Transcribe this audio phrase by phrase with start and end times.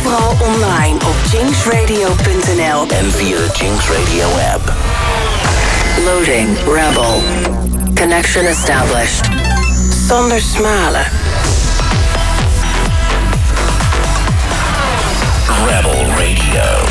[0.00, 4.72] overal online op jinxradio.nl en via de Jinx Radio app.
[6.04, 7.22] Loading Rebel.
[7.94, 9.24] Connection established.
[10.06, 11.04] Sander Smalen.
[15.66, 16.89] Rebel Radio.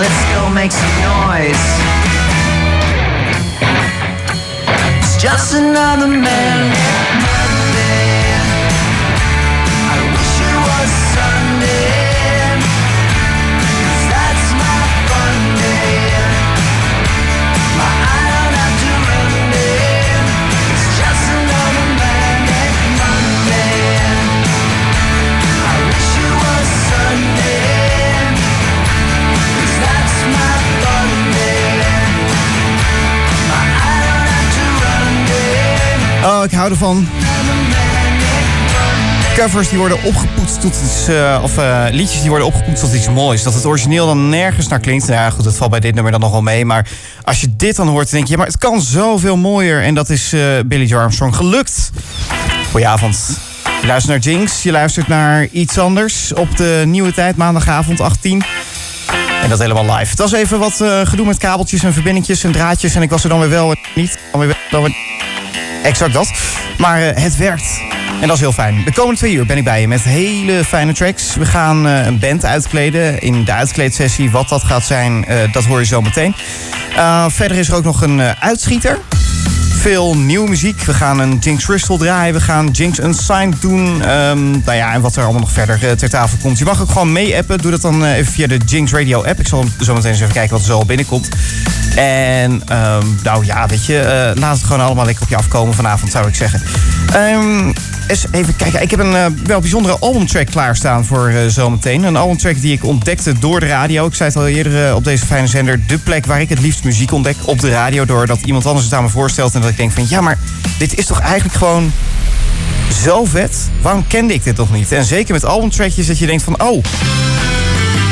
[0.00, 1.66] Let's go make some noise.
[4.98, 6.99] It's just another man.
[36.24, 37.08] Oh, ik hou ervan.
[39.36, 41.08] Covers die worden opgepoetst tot iets...
[41.08, 43.42] eh, of eh, liedjes die worden opgepoetst tot iets moois.
[43.42, 45.06] Dat het origineel dan nergens naar klinkt.
[45.06, 46.64] Nou ja, goed, dat valt bij dit nummer dan nog wel mee.
[46.64, 46.88] Maar
[47.22, 48.30] als je dit dan hoort, dan denk je...
[48.32, 49.82] Ja, maar het kan zoveel mooier.
[49.82, 51.90] En dat is eh Billy Joe Armstrong gelukt.
[52.70, 53.38] Goedenavond.
[53.80, 54.62] Je luistert naar Jinx.
[54.62, 56.32] Je luistert naar iets anders.
[56.34, 58.42] Op de nieuwe tijd, maandagavond 18.
[59.42, 60.10] En dat helemaal live.
[60.10, 62.94] Het was even wat gedoe met kabeltjes en verbindingjes en draadjes.
[62.94, 64.18] En ik was er dan weer wel en niet.
[64.30, 65.09] Dan weer wel, dan weer
[65.82, 66.30] Exact dat.
[66.78, 67.80] Maar eh, het werkt.
[68.20, 68.82] En dat is heel fijn.
[68.84, 71.34] De komende twee uur ben ik bij je met hele fijne tracks.
[71.34, 74.30] We gaan eh, een band uitkleden in de uitkleedsessie.
[74.30, 76.34] Wat dat gaat zijn, eh, dat hoor je zo meteen.
[77.28, 78.98] Verder is er ook nog een uitschieter.
[79.80, 80.82] Veel nieuwe muziek.
[80.82, 82.34] We gaan een Jinx Crystal draaien.
[82.34, 84.02] We gaan Jinx Unsigned doen.
[84.02, 86.58] Ehm, nou ja, en wat er allemaal nog verder ter tafel komt.
[86.58, 87.58] Je mag ook gewoon mee-appen.
[87.58, 89.40] Doe dat dan even via de Jinx Radio app.
[89.40, 91.28] Ik zal zo meteen eens even kijken wat er zo al binnenkomt.
[92.00, 95.74] En ehm, nou ja, weet je, eh, laat het gewoon allemaal lekker op je afkomen
[95.74, 96.62] vanavond, zou ik zeggen.
[97.12, 97.72] Ehm,
[98.06, 98.82] eens even kijken.
[98.82, 102.02] Ik heb een eh, wel bijzondere albumtrack klaarstaan voor eh, zometeen.
[102.02, 104.06] Een albumtrack die ik ontdekte door de radio.
[104.06, 105.86] Ik zei het al eerder op deze fijne zender.
[105.86, 108.04] De plek waar ik het liefst muziek ontdek op de radio.
[108.04, 109.54] Doordat iemand anders het aan me voorstelt.
[109.54, 110.38] En dat ik denk van ja, maar
[110.78, 111.92] dit is toch eigenlijk gewoon
[113.02, 113.56] zo vet.
[113.82, 114.92] Waarom kende ik dit nog niet?
[114.92, 116.84] En zeker met albumtrackjes dat je denkt van oh.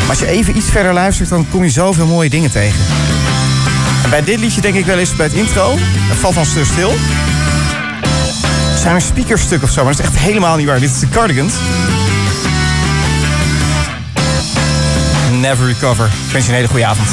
[0.09, 2.81] Als je even iets verder luistert, dan kom je zoveel mooie dingen tegen.
[4.05, 5.75] En bij dit liedje denk ik wel eens bij het intro.
[5.79, 6.91] Het valt dan stil stil.
[8.73, 10.81] Er zijn een speakerstuk of zo, maar dat is echt helemaal niet waar.
[10.81, 11.55] Dit is de Cardigans.
[15.41, 16.07] Never Recover.
[16.27, 17.09] Ik wens je een hele goede avond.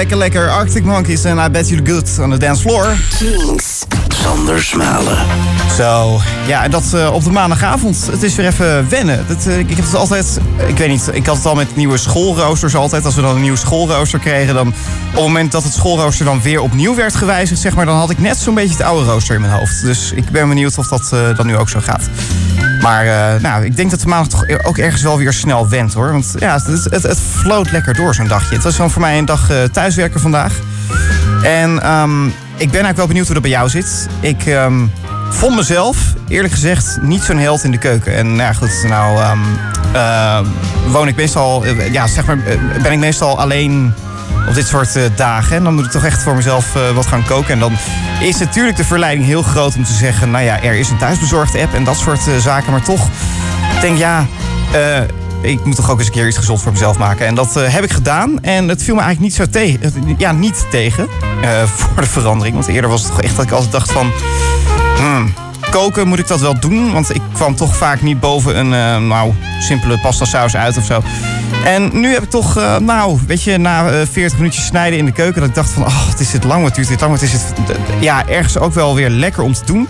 [0.00, 0.50] Lekker, lekker.
[0.50, 2.96] Arctic Monkeys en I Bet You The Good on the dance floor.
[3.18, 3.84] Jinx.
[4.08, 5.26] Sander Smalen.
[5.76, 8.06] Zo, ja, en dat eh, op de maandagavond.
[8.10, 9.24] Het is weer even wennen.
[9.28, 11.96] Dat, eh, ik heb het altijd, ik weet niet, ik had het al met nieuwe
[11.96, 13.04] schoolroosters altijd.
[13.04, 14.74] Als we dan een nieuwe schoolrooster kregen, dan op
[15.10, 18.18] het moment dat het schoolrooster dan weer opnieuw werd gewijzigd, zeg maar, dan had ik
[18.18, 19.82] net zo'n beetje het oude rooster in mijn hoofd.
[19.82, 22.08] Dus ik ben benieuwd of dat eh, dan nu ook zo gaat.
[22.80, 25.94] Maar eh, nou, ik denk dat de maandag toch ook ergens wel weer snel went
[25.94, 26.12] hoor.
[26.12, 28.54] Want ja, het, het, floot lekker door zo'n dagje.
[28.54, 30.52] Het was dan voor mij een dag eh, thuiswerken vandaag.
[31.42, 32.32] En ehm, ik
[32.70, 34.08] ben eigenlijk wel benieuwd hoe dat bij jou zit.
[34.20, 34.86] Ik ehm,
[35.30, 38.16] vond mezelf, eerlijk gezegd, niet zo'n held in de keuken.
[38.16, 39.38] En nou ja, goed, nou ehm,
[39.92, 40.40] eh,
[40.90, 42.38] woon ik meestal, eh, ja, zeg maar,
[42.82, 43.94] ben ik meestal alleen
[44.48, 45.56] op dit soort eh, dagen.
[45.56, 47.52] En dan moet ik toch echt voor mezelf eh, wat gaan koken.
[47.52, 47.72] En dan
[48.20, 50.30] is natuurlijk de verleiding heel groot om te zeggen...
[50.30, 52.70] nou ja, er is een thuisbezorgd app en dat soort eh, zaken.
[52.72, 53.08] Maar toch,
[53.74, 54.26] ik denk ja...
[55.40, 57.26] ik moet toch ook eens een keer iets gezond voor mezelf maken.
[57.26, 58.42] En dat heb ik gedaan.
[58.42, 60.16] En het viel me eigenlijk niet zo tegen.
[60.18, 61.08] Ja, niet tegen.
[61.74, 62.54] voor de verandering.
[62.54, 64.12] Want eerder was het toch echt dat ik altijd dacht van...
[64.96, 65.32] hmm,
[65.70, 66.92] koken moet ik dat wel doen.
[66.92, 70.84] Want ik kwam toch vaak niet boven een eh, nou, simpele pasta saus uit of
[70.84, 71.02] zo.
[71.64, 75.04] En nu heb ik toch, eh, nou, weet je, na eh, 40 minuutjes snijden in
[75.04, 75.40] de keuken...
[75.40, 77.32] dat ik dacht van, oh, het is dit lang, wat duurt dit lang, wat is
[77.32, 77.44] het...
[78.00, 79.88] Ja, ergens ook wel weer lekker om te doen.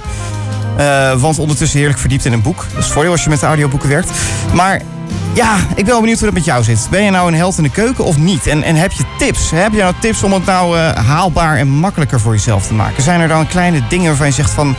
[0.80, 2.66] Eh, want ondertussen heerlijk verdiept in een boek.
[2.74, 4.10] Dat is voordeel als je met de audioboeken werkt.
[4.52, 4.80] Maar
[5.34, 6.86] ja, ik ben wel benieuwd hoe dat met jou zit.
[6.90, 8.46] Ben je nou een held in de keuken of niet?
[8.46, 9.50] En, en heb je tips?
[9.50, 13.02] Heb je nou tips om het nou eh, haalbaar en makkelijker voor jezelf te maken?
[13.02, 14.76] Zijn er dan kleine dingen waarvan je zegt van...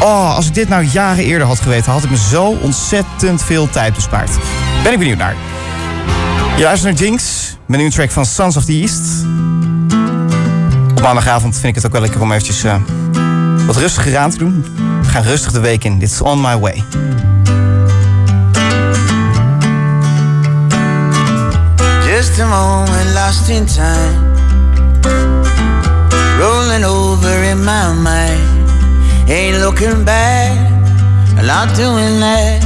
[0.00, 1.92] Oh, als ik dit nou jaren eerder had geweten...
[1.92, 4.30] had ik me zo ontzettend veel tijd bespaard.
[4.82, 5.34] Ben ik benieuwd naar.
[6.56, 7.24] Je luistert naar Jinx.
[7.66, 9.02] Met een track van Sons of the East.
[10.90, 12.76] Op maandagavond vind ik het ook wel lekker om eventjes eh,
[13.66, 14.64] wat rustiger aan te doen.
[15.16, 15.98] Gaan rustig de week in.
[15.98, 16.84] Dit On My Way.
[22.04, 24.34] Just a moment lost in time.
[26.38, 28.40] Rolling over in my mind.
[29.28, 30.50] Ain't looking back.
[31.38, 32.64] A lot doing that.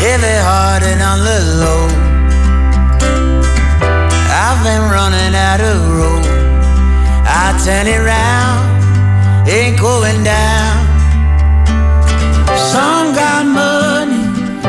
[0.00, 1.88] Heavy hearted on the low.
[4.30, 6.24] I've been running out of road.
[7.26, 8.75] I turn it round
[9.48, 10.86] ain't going down.
[12.72, 14.22] Some got money,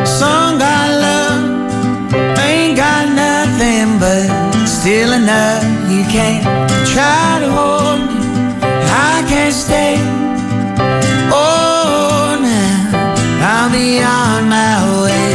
[0.05, 5.63] some got love, ain't got nothing but still enough.
[5.89, 6.43] You can't
[6.93, 8.19] try to hold me,
[9.12, 9.98] I can't stay.
[11.31, 11.67] Oh,
[13.50, 15.34] I'll be on my way.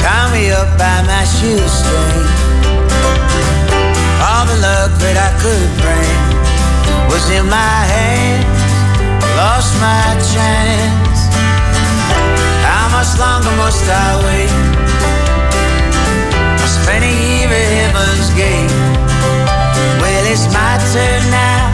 [0.00, 1.81] Tie me up by my shoes.
[5.12, 6.20] that I could bring
[7.12, 8.48] was in my hands.
[9.36, 11.20] Lost my chance.
[12.64, 14.52] How much longer must I wait?
[16.64, 18.72] I spent a year at heaven's gate.
[20.00, 21.64] Well, it's my turn now.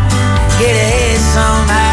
[0.58, 1.87] Get ahead somehow.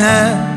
[0.00, 0.47] hand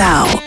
[0.00, 0.39] Casal.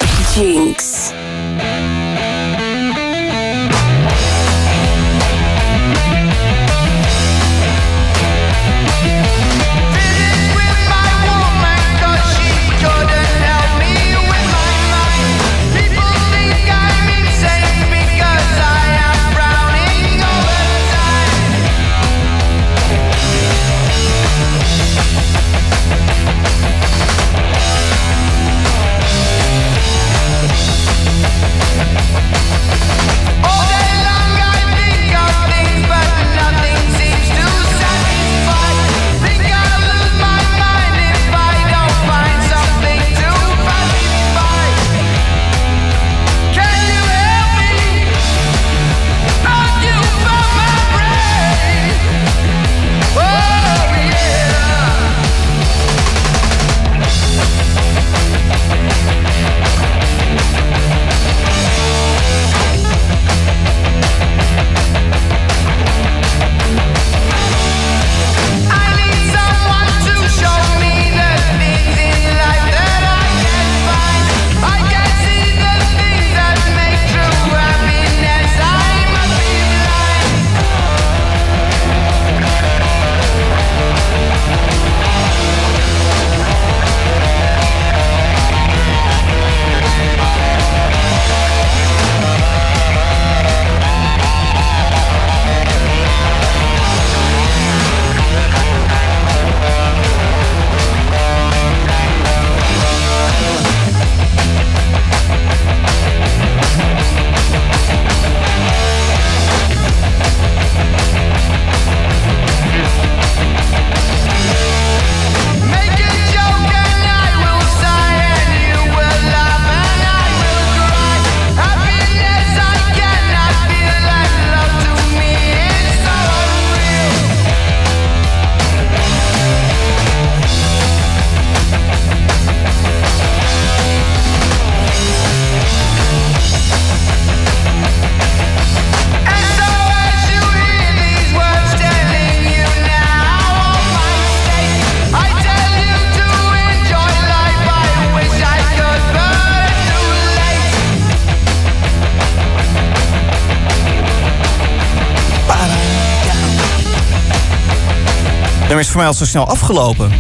[158.94, 160.12] Voor mij al zo snel afgelopen.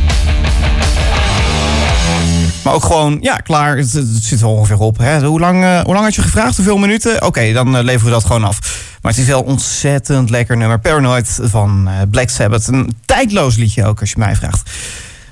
[2.63, 3.77] Maar ook gewoon, ja, klaar.
[3.77, 4.97] Het, zit er ongeveer op.
[4.97, 5.25] Hè.
[5.25, 6.55] Hoe, lang, eh, hoe lang had je gevraagd?
[6.55, 7.25] Hoeveel minuten?
[7.25, 8.59] Oké, dan eh, leveren we dat gewoon af.
[9.01, 10.79] Maar het is wel ontzettend lekker nummer.
[10.79, 12.67] Paranoid van eh, Black Sabbath.
[12.67, 14.69] Een tijdloos liedje ook, als je mij vraagt.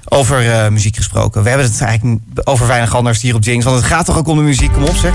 [0.05, 1.43] Over muziek gesproken.
[1.43, 3.65] We hebben het eigenlijk over weinig anders hier op Jinx.
[3.65, 4.73] Want het gaat toch ook om de muziek?
[4.73, 5.13] Kom op, zeg.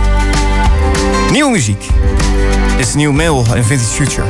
[1.30, 1.86] Nieuwe muziek.
[2.76, 4.26] Is Nieuw Mail en Vintage Future.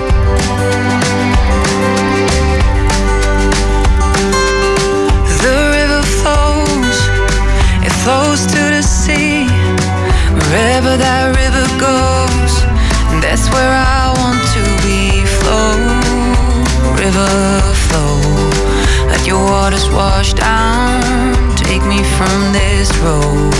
[19.67, 21.57] Waters wash down.
[21.57, 23.53] Take me from this road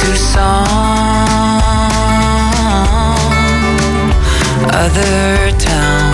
[0.00, 0.66] to some
[4.70, 6.11] other town.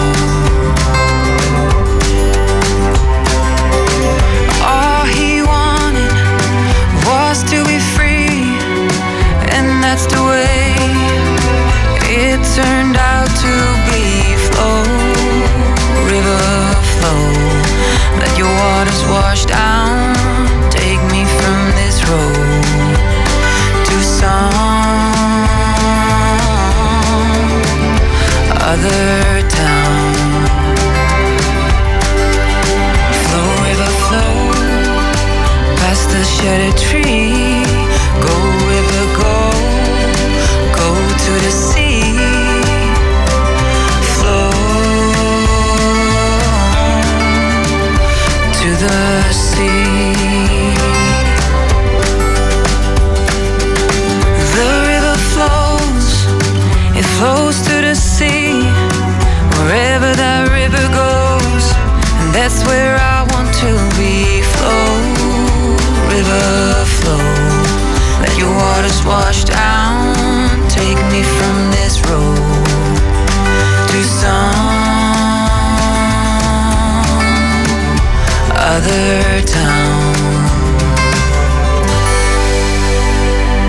[28.81, 29.28] Other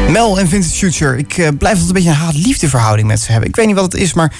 [0.09, 1.17] Mel en Vintage Future.
[1.17, 3.49] Ik eh, blijf altijd een beetje een haat-liefde verhouding met ze hebben.
[3.49, 4.33] Ik weet niet wat het is, maar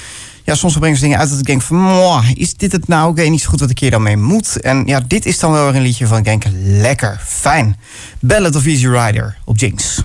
[0.43, 1.77] ja, soms brengen ze dingen uit dat ik denk van...
[1.77, 3.09] "Mwah, is dit het nou?
[3.09, 4.61] Ik weet niet zo goed wat ik hier dan mee moet.
[4.61, 6.43] En ja, dit is dan wel weer een liedje van ik denk...
[6.63, 7.77] lekker, fijn.
[8.19, 10.01] Ballad of Easy Rider op Jinx.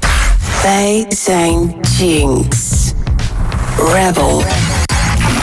[0.63, 2.59] Wij zijn Jinx.
[3.93, 4.43] Rebel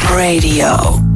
[0.09, 1.10] Radio.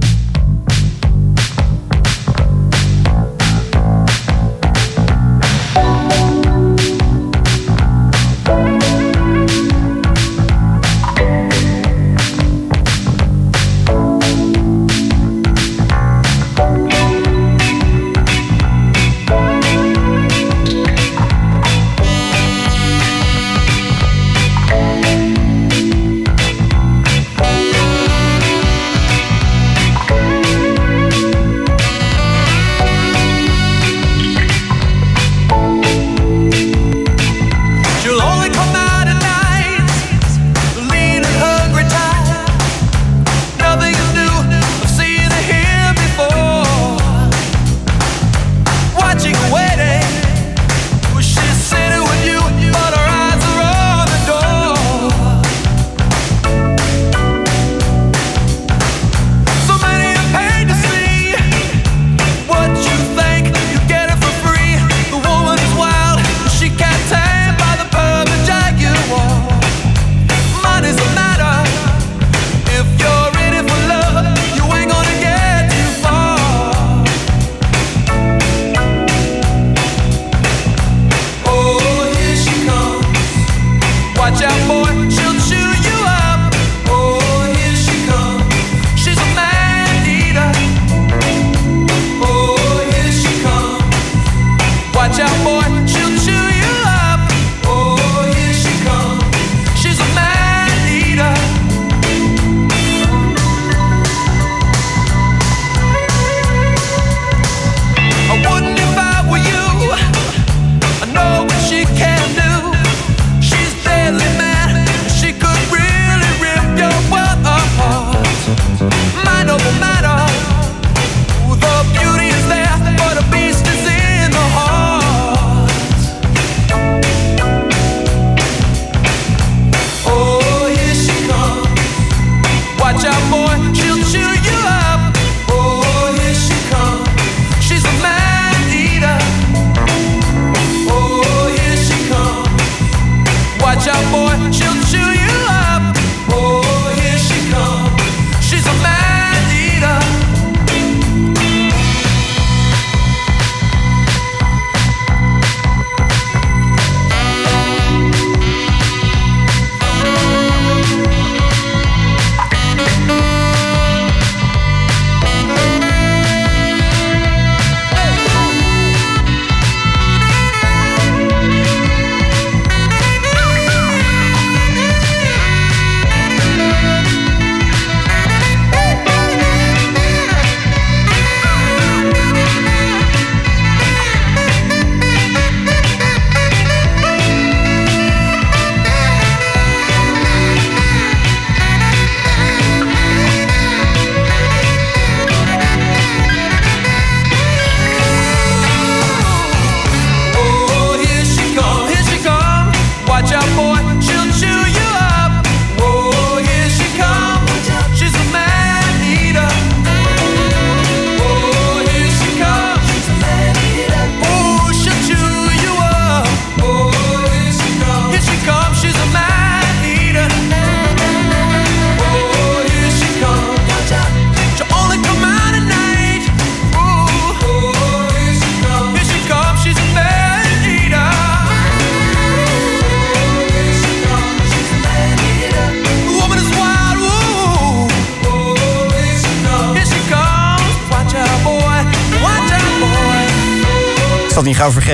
[84.26, 85.25] watch out, boy.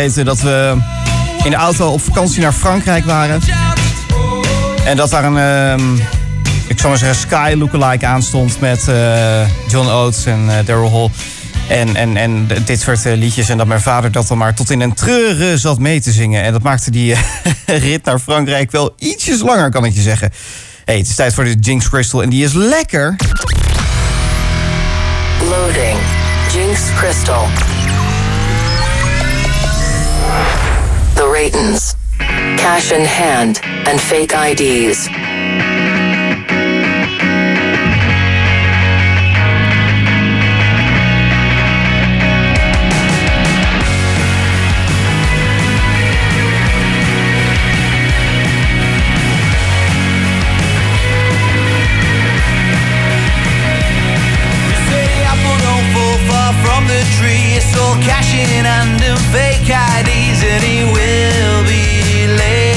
[0.02, 0.78] dat we
[1.44, 3.42] in de auto op vakantie naar Frankrijk waren.
[4.86, 6.06] En dat daar een, uh,
[6.68, 10.92] ik zou maar zeggen, Sky lookalike aan stond met eh, John Oates en eh, Daryl
[10.92, 11.10] Hall.
[11.68, 13.50] En, en, en dit soort eh, liedjes.
[13.50, 16.44] En dat mijn vader dat dan maar tot in een treuren zat mee te zingen.
[16.44, 17.16] En dat maakte die
[17.66, 20.32] rit naar Frankrijk wel ietsjes langer, kan ik je zeggen.
[20.86, 22.24] hey, het is tijd voor de Jinx Crystal.
[22.24, 23.16] En die is lekker.
[25.50, 25.98] Loading.
[26.54, 27.71] Jinx Crystal.
[31.42, 31.96] Creightons.
[32.60, 35.08] Cash in hand, and fake IDs.
[58.00, 62.71] Cashing under fake IDs, and he will be late.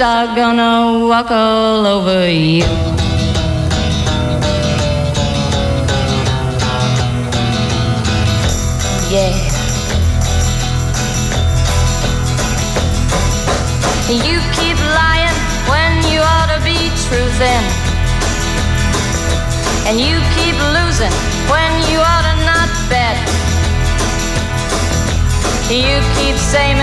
[0.00, 2.64] ghosts are gonna walk all over you.
[9.10, 9.34] Yeah.
[14.08, 17.64] You keep lying when you ought to be truthing.
[19.86, 21.14] And you keep losing
[21.52, 23.16] when you ought to not bet.
[25.70, 26.78] You keep saying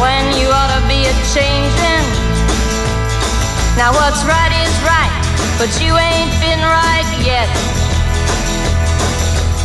[0.00, 2.29] when you ought to be a changing.
[3.76, 5.14] Now what's right is right,
[5.58, 7.48] but you ain't been right yet.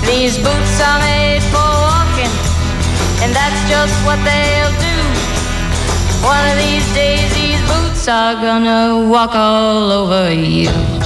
[0.05, 2.33] These boots are made for walking,
[3.23, 4.97] and that's just what they'll do.
[6.23, 11.04] One of these days, these boots are gonna walk all over you.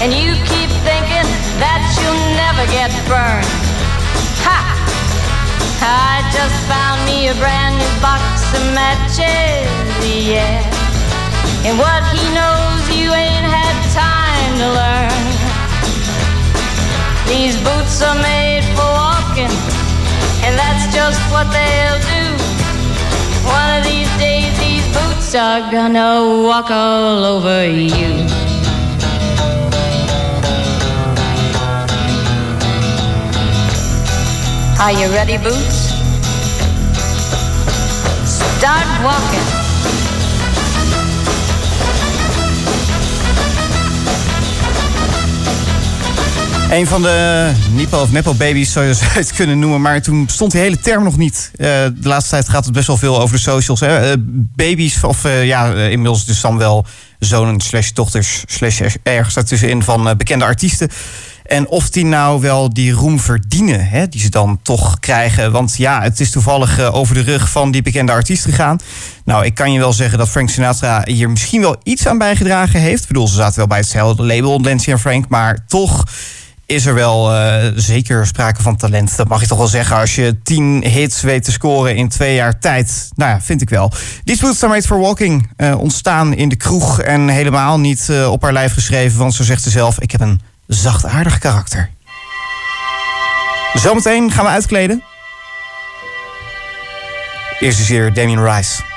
[0.00, 1.26] And you keep thinking
[1.58, 3.50] that you'll never get burned.
[4.46, 4.62] Ha!
[5.82, 9.66] I just found me a brand new box of matches,
[10.06, 10.62] yeah.
[11.66, 15.24] And what he knows you ain't had time to learn.
[17.26, 19.50] These boots are made for walking,
[20.46, 22.24] and that's just what they'll do.
[23.50, 28.47] One of these days, these boots are gonna walk all over you.
[34.80, 35.92] Are you ready, Boots?
[38.24, 39.46] Start walking.
[46.70, 49.80] Een van de Nipo of Nepo babies zou je het kunnen noemen.
[49.80, 51.50] Maar toen stond die hele term nog niet.
[51.56, 53.80] Eh, de laatste tijd gaat het best wel veel over de socials.
[53.80, 54.10] Hè?
[54.10, 54.16] Eh,
[54.56, 56.86] baby's, of eh, ja, inmiddels dus dan wel
[57.18, 60.88] zonen slash dochters slash er- ergens daartussenin van bekende artiesten.
[61.48, 65.52] En of die nou wel die roem verdienen, hè, die ze dan toch krijgen.
[65.52, 68.78] Want ja, het is toevallig eh, over de rug van die bekende artiest gegaan.
[69.24, 72.80] Nou, ik kan je wel zeggen dat Frank Sinatra hier misschien wel iets aan bijgedragen
[72.80, 73.02] heeft.
[73.02, 75.28] Ik bedoel, ze zaten wel bij hetzelfde label, Nancy en Frank.
[75.28, 76.04] Maar toch
[76.66, 79.16] is er wel eh, zeker sprake van talent.
[79.16, 82.34] Dat mag je toch wel zeggen als je tien hits weet te scoren in twee
[82.34, 83.08] jaar tijd.
[83.14, 83.92] Nou ja, vind ik wel.
[84.24, 87.00] These Boots Are for Walking eh, ontstaan in de kroeg...
[87.00, 89.18] en helemaal niet op haar lijf geschreven.
[89.18, 91.90] Want zo zegt ze zelf, ik heb een zachtaardig karakter.
[93.74, 95.02] Zometeen gaan we uitkleden.
[97.58, 98.87] Eerst is Damien Rice.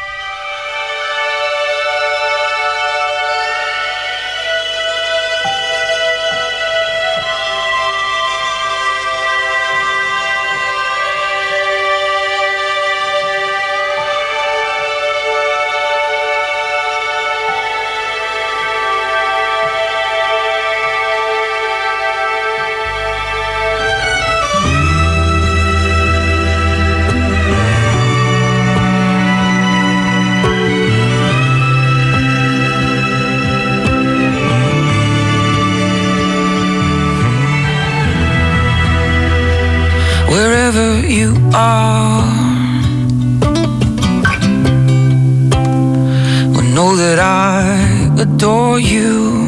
[48.22, 49.48] Adore you.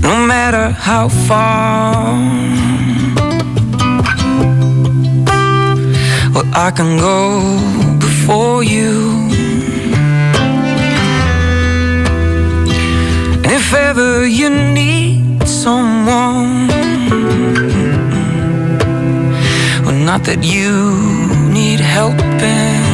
[0.00, 2.16] No matter how far.
[6.32, 7.20] Well, I can go
[7.98, 8.92] before you.
[13.42, 16.68] And if ever you need someone,
[19.84, 20.72] well, not that you
[21.52, 22.85] need helping,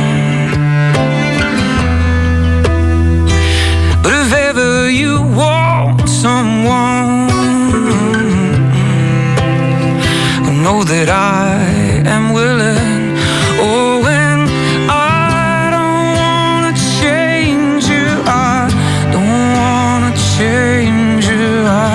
[10.63, 11.59] know that I
[12.07, 13.19] am willing.
[13.59, 14.47] Oh, and
[14.89, 18.09] I don't wanna change you.
[18.27, 18.71] I
[19.15, 21.67] don't wanna change you.
[21.67, 21.95] I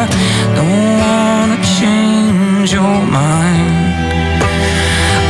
[0.58, 3.94] don't wanna change your mind.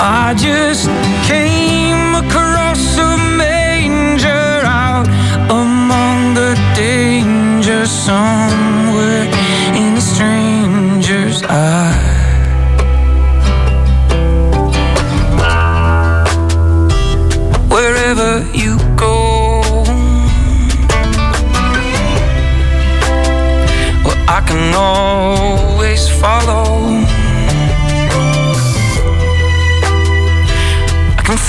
[0.01, 0.89] I just
[1.29, 5.07] came across a manger out
[5.61, 8.46] among the danger somewhere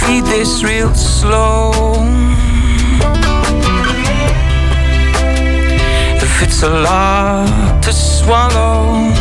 [0.08, 1.70] I this real slow.
[6.24, 9.12] If it's a lot to swallow,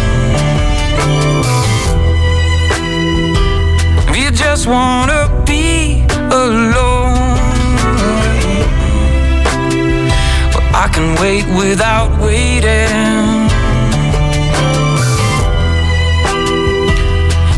[4.07, 7.35] if you just wanna be alone,
[10.53, 13.27] well, I can wait without waiting.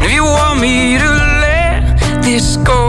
[0.04, 1.10] If you want me to
[1.46, 1.82] let
[2.24, 2.89] this his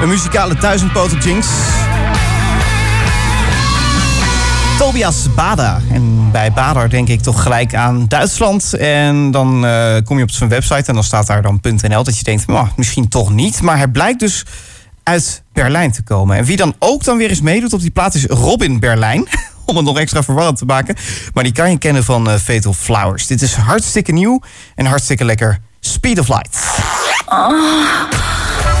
[0.00, 1.46] Een muzikale duizendpoot op Jinx.
[4.78, 5.80] Tobias Bada.
[5.90, 8.74] En bij Badar denk ik toch gelijk aan Duitsland.
[8.74, 12.04] En dan eh, kom je op zijn website en dan staat daar dan .nl.
[12.04, 13.62] Dat je denkt, "Oh, misschien toch niet.
[13.62, 14.44] Maar hij blijkt dus
[15.02, 16.36] uit Berlijn te komen.
[16.36, 19.28] En wie dan ook dan weer eens meedoet op die plaat is Robin Berlijn.
[19.66, 20.96] Om het nog extra verwarrend te maken.
[21.34, 23.26] Maar die kan je kennen van eh, Fatal Flowers.
[23.26, 24.40] Dit is hartstikke nieuw
[24.74, 25.58] en hartstikke lekker.
[25.80, 26.58] Speed of Light.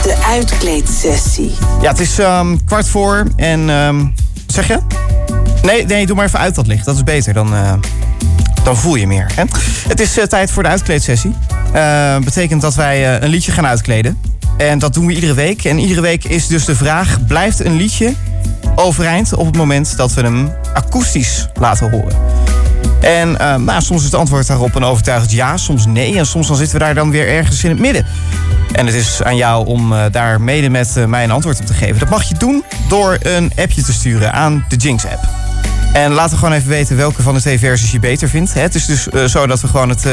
[0.02, 1.52] De uitkleedsessie.
[1.80, 3.70] Ja, het is ehm, kwart voor en...
[3.70, 4.06] ehm,
[4.46, 4.78] zeg je?
[5.62, 6.84] Nee, nee, doe maar even uit dat licht.
[6.84, 7.32] Dat is beter.
[7.32, 7.72] Dan, eh,
[8.64, 9.26] dan voel je meer.
[9.34, 9.44] Hè?
[9.88, 11.34] Het is eh, tijd voor de uitkleedsessie.
[11.72, 14.18] Eh betekent dat wij een liedje gaan uitkleden.
[14.56, 15.64] En dat doen we iedere week.
[15.64, 17.26] En iedere week is dus de vraag...
[17.26, 18.14] blijft een liedje
[18.74, 22.16] overeind op het moment dat we hem akoestisch laten horen?
[23.00, 26.18] En eh, nou, soms is het antwoord daarop een overtuigend ja, soms nee.
[26.18, 28.06] En soms dan zitten we daar dan weer ergens in het midden.
[28.72, 31.66] En het is aan jou om eh, daar mede met eh, mij een antwoord op
[31.66, 31.98] te geven.
[31.98, 35.28] Dat mag je doen door een appje te sturen aan de Jinx-app.
[35.92, 38.54] En laat gewoon even weten welke van de twee versies je beter vindt.
[38.54, 40.06] Het is dus zo dat we gewoon het,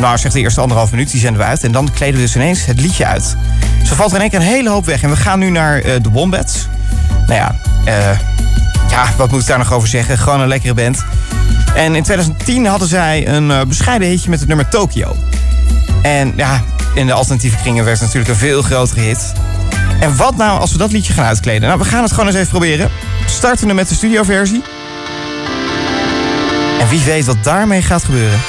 [0.00, 1.64] nou zeg de eerste anderhalf minuut, die zenden we uit.
[1.64, 3.36] En dan kleden we dus ineens het liedje uit.
[3.84, 5.02] Zo valt er in één keer een hele hoop weg.
[5.02, 6.68] En we gaan nu naar de Wombats.
[7.26, 8.18] Nou ja, eh,
[8.90, 10.18] ja, wat moet ik daar nog over zeggen?
[10.18, 11.04] Gewoon een lekkere band.
[11.74, 15.16] En in 2010 hadden zij een eh, bescheiden hitje met het nummer Tokyo.
[16.02, 16.62] En ja,
[16.94, 19.32] in de alternatieve kringen werd het natuurlijk een veel grotere hit.
[20.00, 21.68] En wat nou als we dat liedje gaan uitkleden?
[21.68, 22.90] Nou, we gaan het gewoon eens even proberen.
[23.26, 24.62] Starten we met de studioversie.
[26.80, 28.40] En wie weet wat daarmee gaat gebeuren.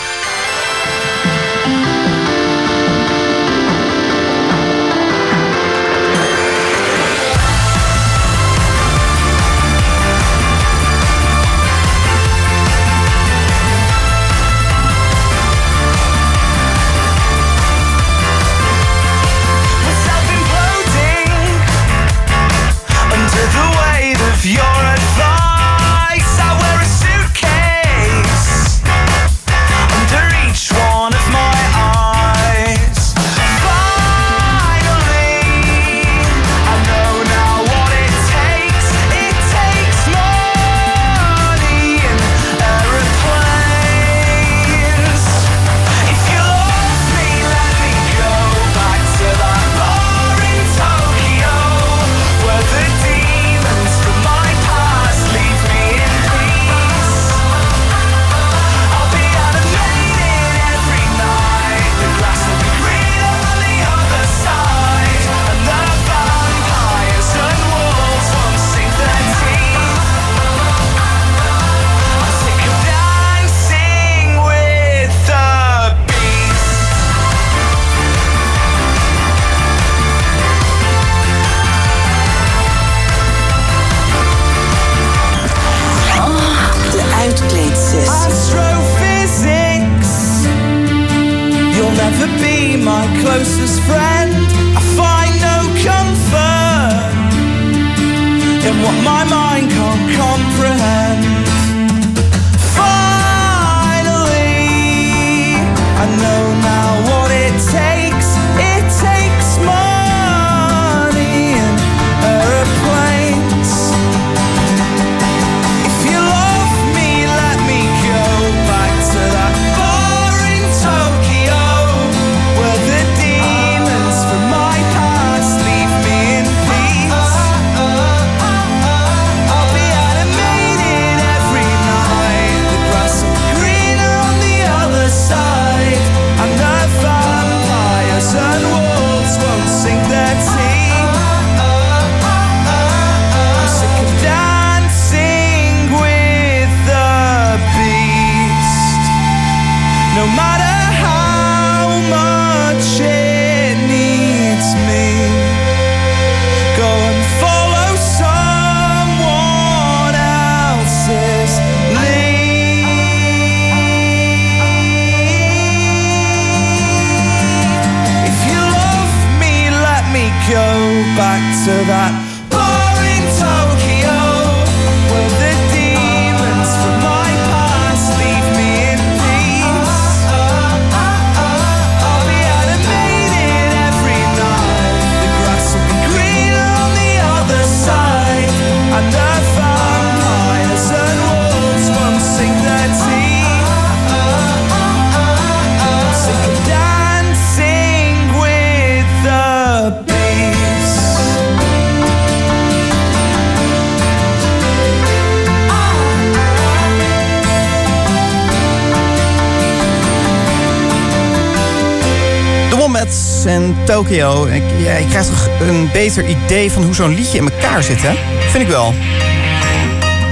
[214.11, 218.01] Ik, ja, ik krijg toch een beter idee van hoe zo'n liedje in elkaar zit,
[218.01, 218.13] hè?
[218.49, 218.93] Vind ik wel.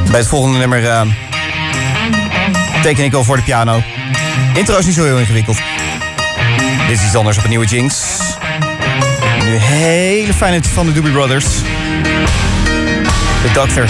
[0.10, 1.02] Bij het volgende nummer eh,
[2.82, 3.82] teken ik al voor de piano.
[4.54, 5.58] Intro is niet zo heel ingewikkeld.
[6.88, 8.18] Dit is iets anders op een nieuwe Jinx.
[9.44, 11.46] Nu hele fijne van de Doobie Brothers.
[13.42, 13.86] De Doctor.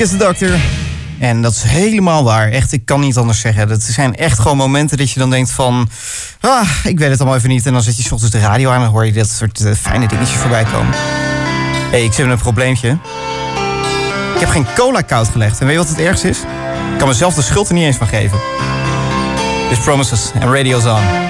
[0.00, 0.60] Sick is the Doctor.
[1.18, 2.50] En dat is helemaal waar.
[2.50, 3.68] Echt, ik kan niet anders zeggen.
[3.68, 5.88] Dat zijn echt gewoon momenten dat je dan denkt van...
[6.40, 7.66] Ah, ik weet het allemaal even niet.
[7.66, 10.08] En dan zet je soms de radio aan en hoor je dat soort eh, fijne
[10.08, 10.92] dingetjes voorbij komen.
[10.92, 12.88] Hé, hey, ik zit met een probleempje.
[14.34, 15.60] Ik heb geen cola koud gelegd.
[15.60, 16.38] En weet je wat het ergste is?
[16.92, 18.38] Ik kan mezelf de schuld er niet eens van geven.
[19.68, 21.29] This Promises en Radio's On.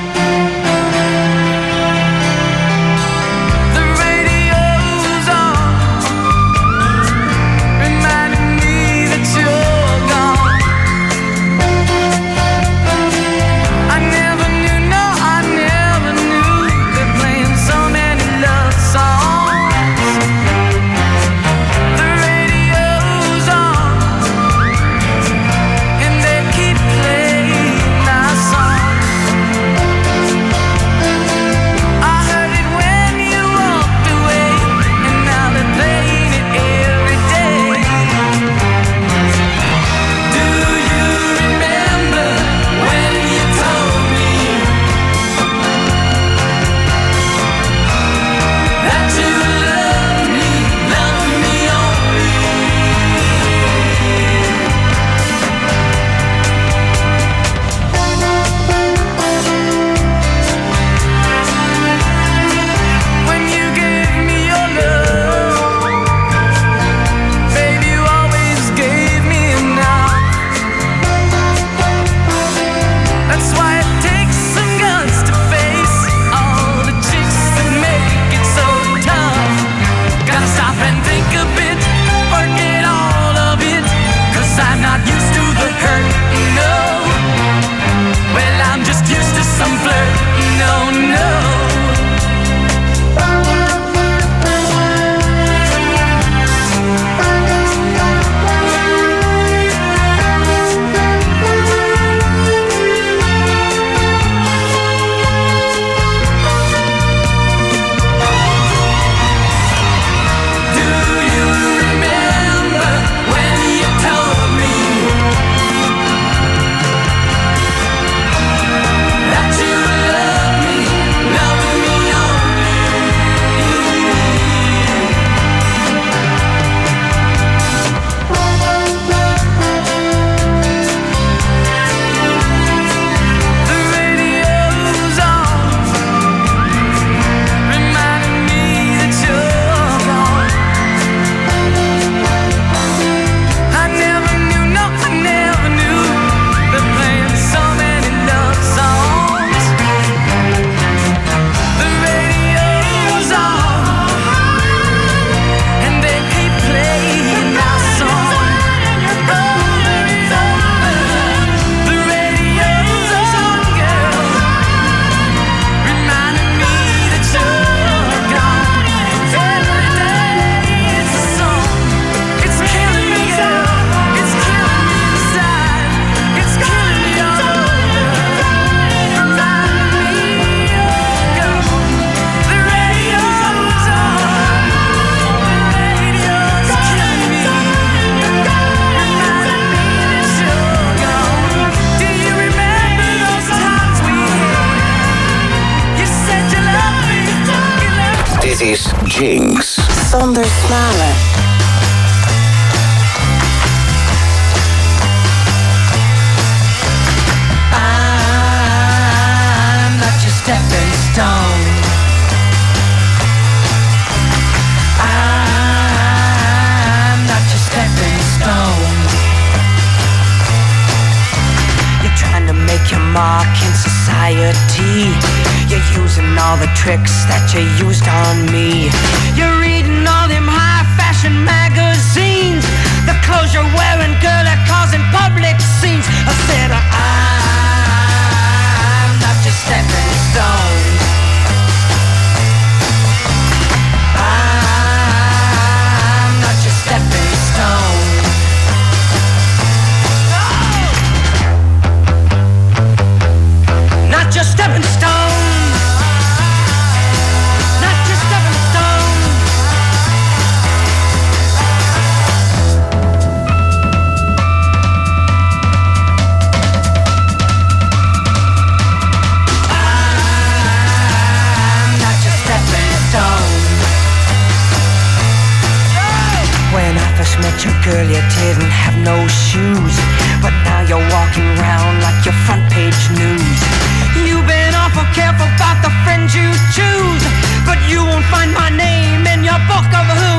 [288.30, 290.29] Find my name in your book of who's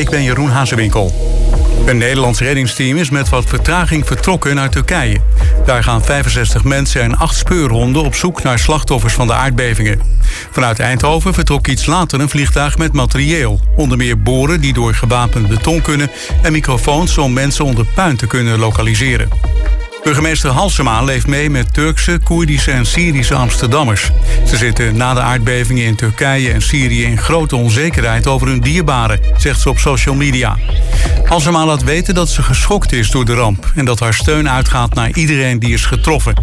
[0.00, 1.12] ik ben Jeroen Hazewinkel.
[1.86, 5.20] Een Nederlands reddingsteam is met wat vertraging vertrokken naar Turkije.
[5.64, 10.00] Daar gaan 65 mensen en 8 speurhonden op zoek naar slachtoffers van de aardbevingen.
[10.50, 13.60] Vanuit Eindhoven vertrok iets later een vliegtuig met materieel.
[13.76, 16.10] Onder meer boren die door gewapend beton kunnen...
[16.42, 19.28] en microfoons om mensen onder puin te kunnen lokaliseren.
[20.02, 24.10] Burgemeester Halsema leeft mee met Turkse, Koerdische en Syrische Amsterdammers.
[24.46, 29.20] Ze zitten na de aardbevingen in Turkije en Syrië in grote onzekerheid over hun dierbaren,
[29.36, 30.56] zegt ze op social media.
[31.24, 34.94] Halsema laat weten dat ze geschokt is door de ramp en dat haar steun uitgaat
[34.94, 36.34] naar iedereen die is getroffen.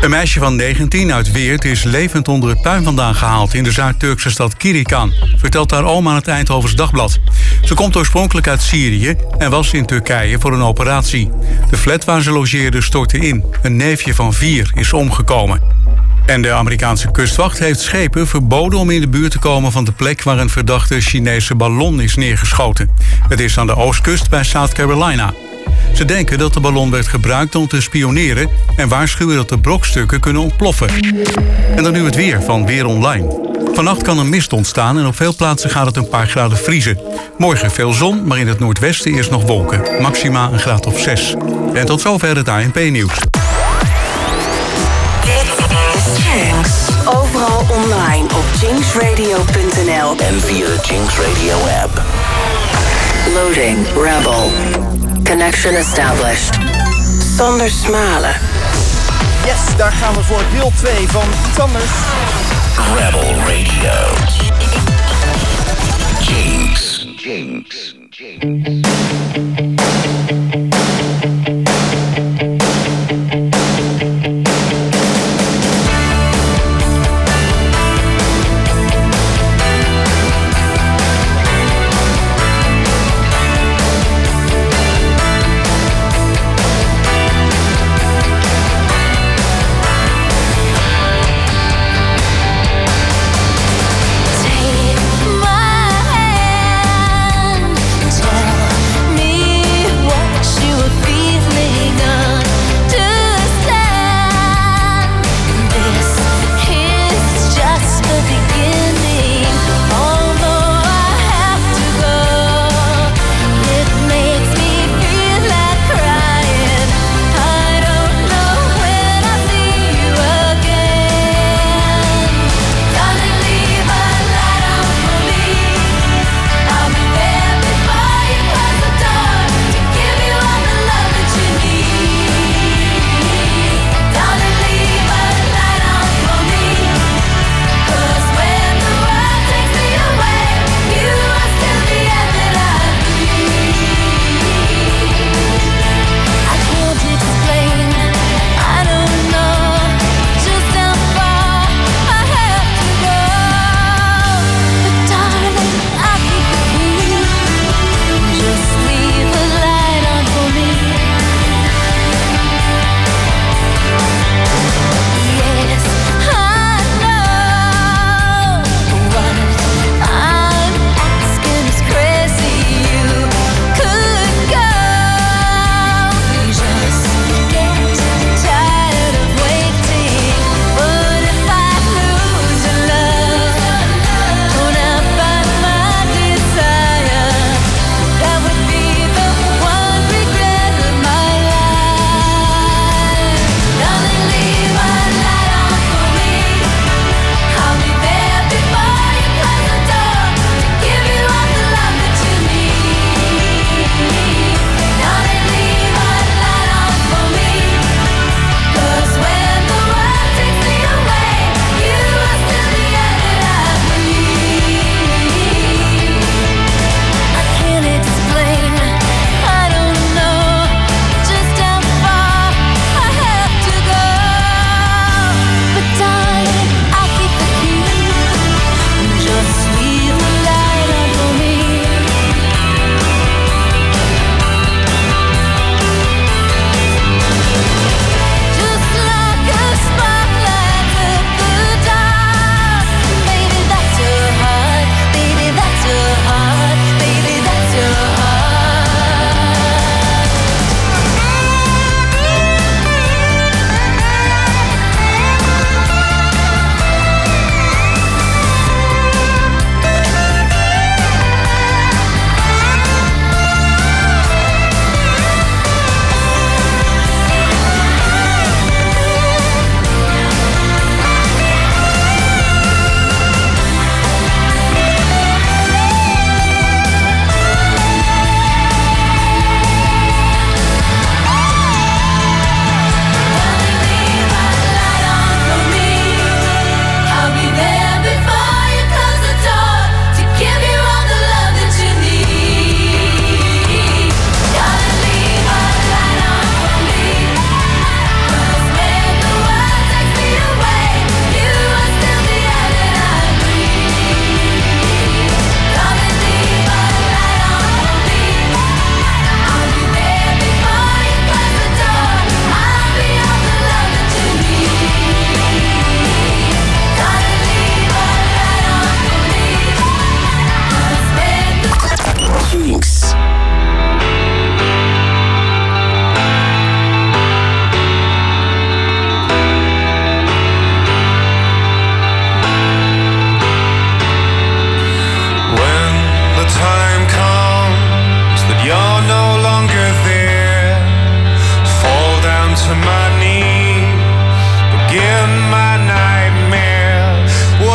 [0.00, 3.72] Een meisje van 19 uit Weert is levend onder het puin vandaan gehaald in de
[3.72, 7.18] Zuid-Turkse stad Kirikan, vertelt haar oom aan het Eindhovens Dagblad.
[7.64, 11.30] Ze komt oorspronkelijk uit Syrië en was in Turkije voor een operatie.
[11.70, 13.44] De flat waar ze logeerde stortte in.
[13.62, 15.60] Een neefje van vier is omgekomen.
[16.26, 19.92] En de Amerikaanse kustwacht heeft schepen verboden om in de buurt te komen van de
[19.92, 22.90] plek waar een verdachte Chinese ballon is neergeschoten.
[23.28, 25.34] Het is aan de oostkust bij South Carolina.
[25.92, 30.20] Ze denken dat de ballon werd gebruikt om te spioneren en waarschuwen dat de brokstukken
[30.20, 30.88] kunnen ontploffen.
[31.76, 33.50] En dan nu het weer van Weer Online.
[33.74, 36.98] Vannacht kan er mist ontstaan en op veel plaatsen gaat het een paar graden vriezen.
[37.38, 39.82] Morgen veel zon, maar in het noordwesten eerst nog wolken.
[40.00, 41.34] Maxima een graad of 6.
[41.74, 43.18] En tot zover het ANP-nieuws.
[45.24, 46.68] Dit is Jinx.
[47.06, 50.16] Overal online op jinxradio.nl.
[50.16, 52.02] En via de Jinx Radio app.
[53.34, 55.01] Loading Rebel.
[55.32, 56.54] Connection established.
[57.36, 58.34] Sander Smalen.
[59.44, 61.90] Yes, daar gaan we voor deel 2 van iets anders.
[62.96, 64.14] Rebel Radio.
[66.20, 67.06] Jinx.
[67.16, 67.96] Jinx.
[68.10, 68.80] Jinx.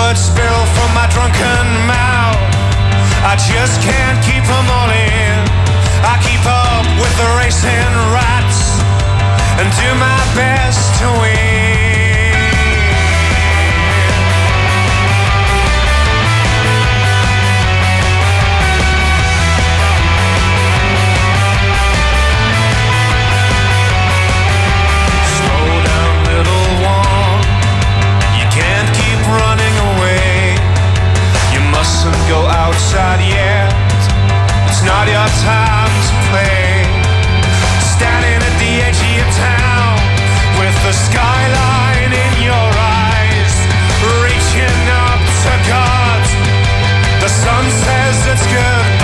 [0.07, 2.39] Words spill from my drunken mouth.
[3.27, 5.39] I just can't keep them all in.
[6.03, 8.59] I keep up with the racing rats
[9.59, 11.76] and do my best to win.
[32.77, 33.73] Outside yet.
[34.69, 36.85] It's not your time to play.
[37.97, 39.97] Standing at the edge of your town
[40.61, 42.69] with the skyline in your
[43.01, 43.55] eyes,
[44.21, 46.21] reaching up to God.
[47.23, 48.96] The sun says it's goodbyes.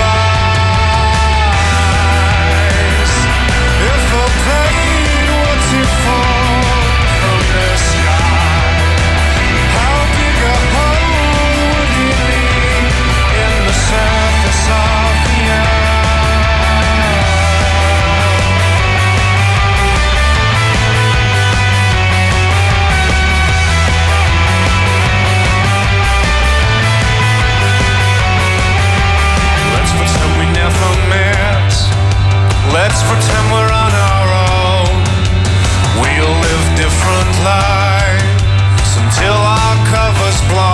[36.76, 40.73] Different lives until our cover's blown.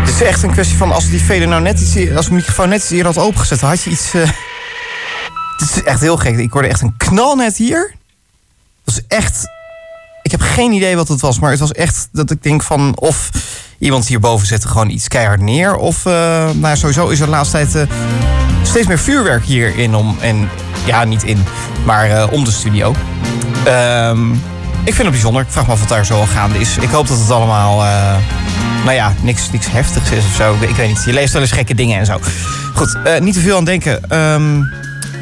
[0.00, 2.68] Het is echt een kwestie van als die veder nou net iets, als de microfoon
[2.68, 4.14] net iets eerder had opengezet, had je iets.
[4.14, 4.22] eh,
[5.56, 6.36] Het is echt heel gek.
[6.36, 7.94] Ik hoorde echt een knal net hier.
[8.84, 9.48] Dat is echt.
[10.22, 12.96] Ik heb geen idee wat het was, maar het was echt dat ik denk van
[12.98, 13.30] of
[13.78, 17.56] iemand hierboven zette gewoon iets keihard neer, of eh, nou sowieso is er de laatste
[17.56, 17.96] tijd eh,
[18.62, 20.48] steeds meer vuurwerk hierin om en
[20.84, 21.44] ja niet in,
[21.84, 22.94] maar eh, om de studio.
[23.64, 24.34] Ehm,
[24.86, 25.42] ik vind het bijzonder.
[25.42, 26.76] Ik vraag me af wat daar zo al gaande is.
[26.76, 28.16] Ik hoop dat het allemaal, eh,
[28.84, 30.56] nou ja, niks, niks heftigs is of zo.
[30.60, 31.04] Ik, weet niet.
[31.04, 32.20] Je leest wel eens gekke dingen en zo.
[32.74, 34.10] Goed, eh, niet te veel aan denken.
[34.10, 34.62] Ehm,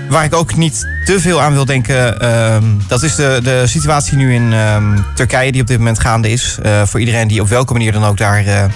[0.09, 4.17] waar ik ook niet te veel aan wil denken, ehm, dat is de, de situatie
[4.17, 6.59] nu in ehm, Turkije die op dit moment gaande is.
[6.63, 8.71] Eh, voor iedereen die op welke manier dan ook daar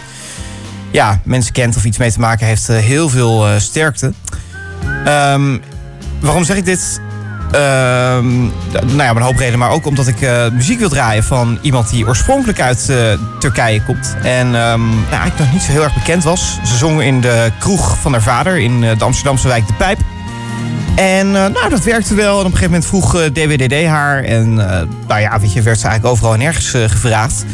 [0.91, 4.13] ja, mensen kent of iets mee te maken heeft, heel veel sterkte.
[6.21, 7.01] Waarom zeg ik dit?
[7.53, 8.41] Ehm,
[8.73, 11.59] nou ja, om een hoop redenen, maar ook omdat ik eh, muziek wil draaien van
[11.63, 12.97] iemand die oorspronkelijk uit eh,
[13.39, 14.17] Turkije komt.
[14.23, 16.59] En ehm, nou, eigenlijk nog niet zo heel erg bekend was.
[16.65, 19.99] Ze zongen in de kroeg van haar vader in eh, de Amsterdamse wijk De Pijp.
[20.99, 22.41] En nou, dat werkte wel.
[22.41, 24.25] En op een gegeven moment vroeg eh, DWDD haar.
[24.25, 24.55] En
[25.07, 27.45] nou ja, weet je, werd ze eigenlijk overal en nergens eh, gevraagd.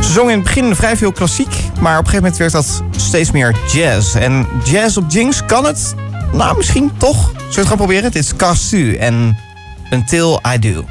[0.00, 1.54] Ze zong in het begin vrij veel klassiek.
[1.80, 4.14] Maar op een gegeven moment werd dat steeds meer jazz.
[4.14, 5.94] En jazz op Jinx, kan het?
[6.32, 7.16] nou, misschien toch.
[7.16, 8.04] Zullen we het gaan proberen?
[8.04, 9.36] Het is Casu en
[9.90, 10.84] Until I Do.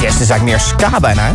[0.00, 1.34] Jazz is eigenlijk meer ska bijna.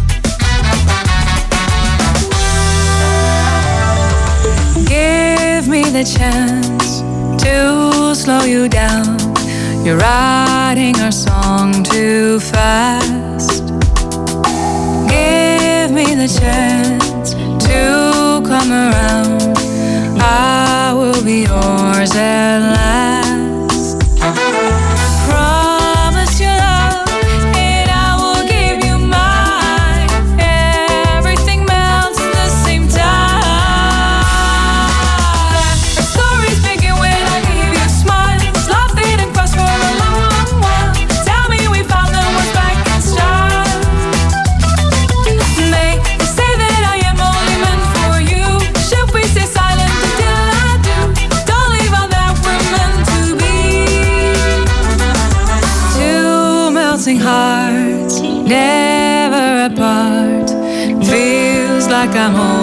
[4.86, 7.04] Give me the chance
[7.38, 9.18] to slow you down.
[9.84, 13.64] You're writing our song too fast.
[15.08, 17.11] Give me the chance.
[17.72, 19.58] to come around.
[20.20, 23.31] I will be yours at last.
[62.08, 62.61] かも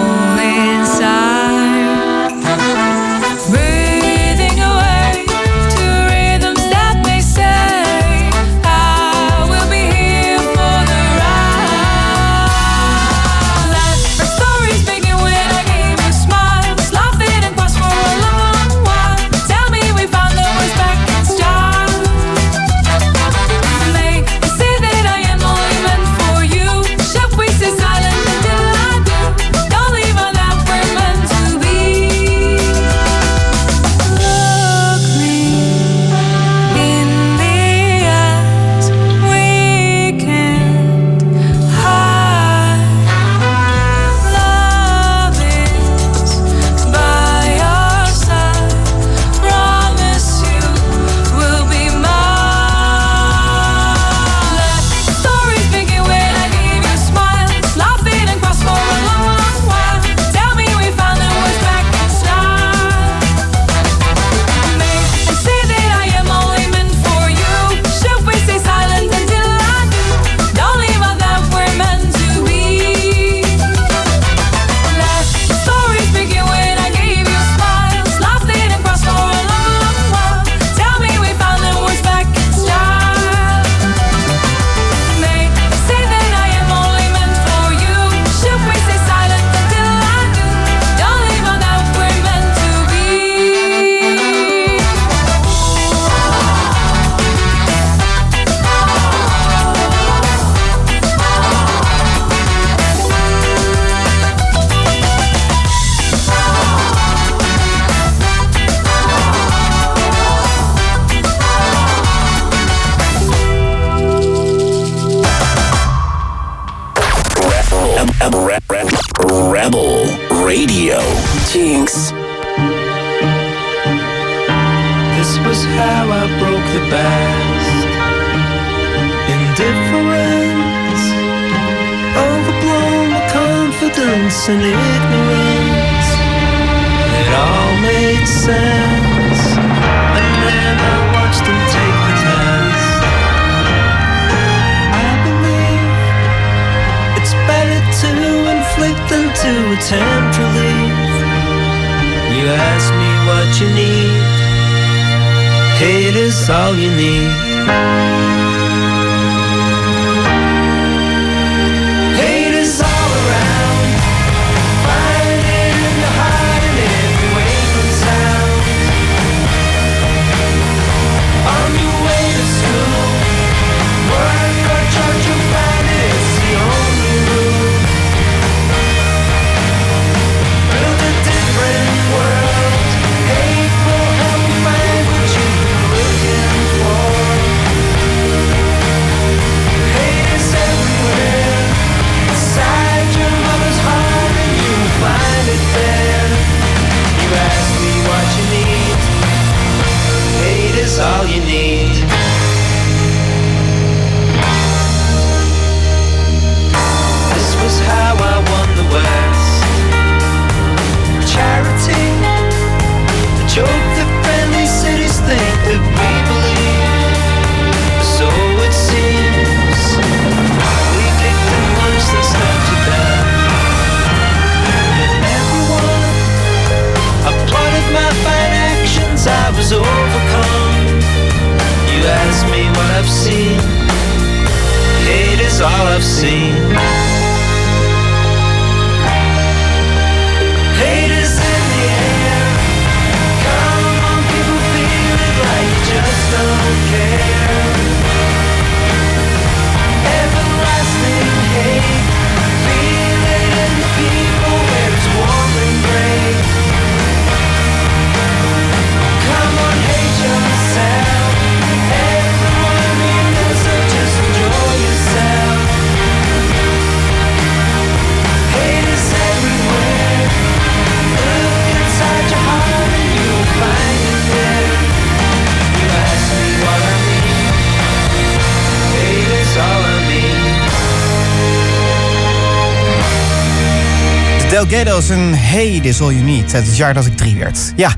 [284.59, 286.51] De Delgado's en Hey, This All You Need.
[286.51, 287.57] Het jaar dat ik drie werd.
[287.75, 287.91] Ja.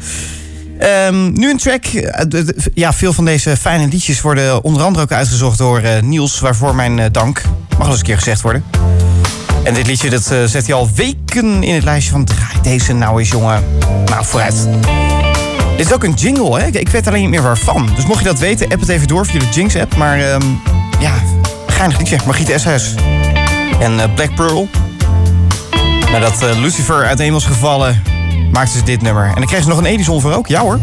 [0.80, 1.86] Ehm, nu een track.
[1.86, 2.42] Eh,
[2.74, 6.40] Ja, veel van deze fijne liedjes worden onder andere ook uitgezocht door eh, Niels.
[6.40, 7.42] Waarvoor mijn eh, dank.
[7.70, 8.64] Mag wel eens een keer gezegd worden.
[9.64, 13.20] En dit liedje dat, zet hij al weken in het lijstje van draai deze nou
[13.20, 13.64] eens jongen.
[14.06, 14.68] Nou, vooruit.
[15.78, 16.66] Dit is ook een jingle, hè?
[16.68, 17.90] Ik- weet alleen niet meer waarvan.
[17.96, 19.96] Dus mocht je dat weten, app het even door via de Jinx app.
[19.96, 20.42] Maar ehm,
[21.00, 21.14] ja,
[21.68, 22.18] geinig liedje.
[22.26, 22.94] Margriet Eshuis.
[23.80, 24.70] En Black Pearl.
[26.12, 28.04] Nadat eh, Lucifer uiteen was gevallen,
[28.52, 29.26] maakte ze dit nummer.
[29.28, 30.48] En dan kreeg ze nog een Edison voor ook.
[30.48, 30.80] Ja hoor.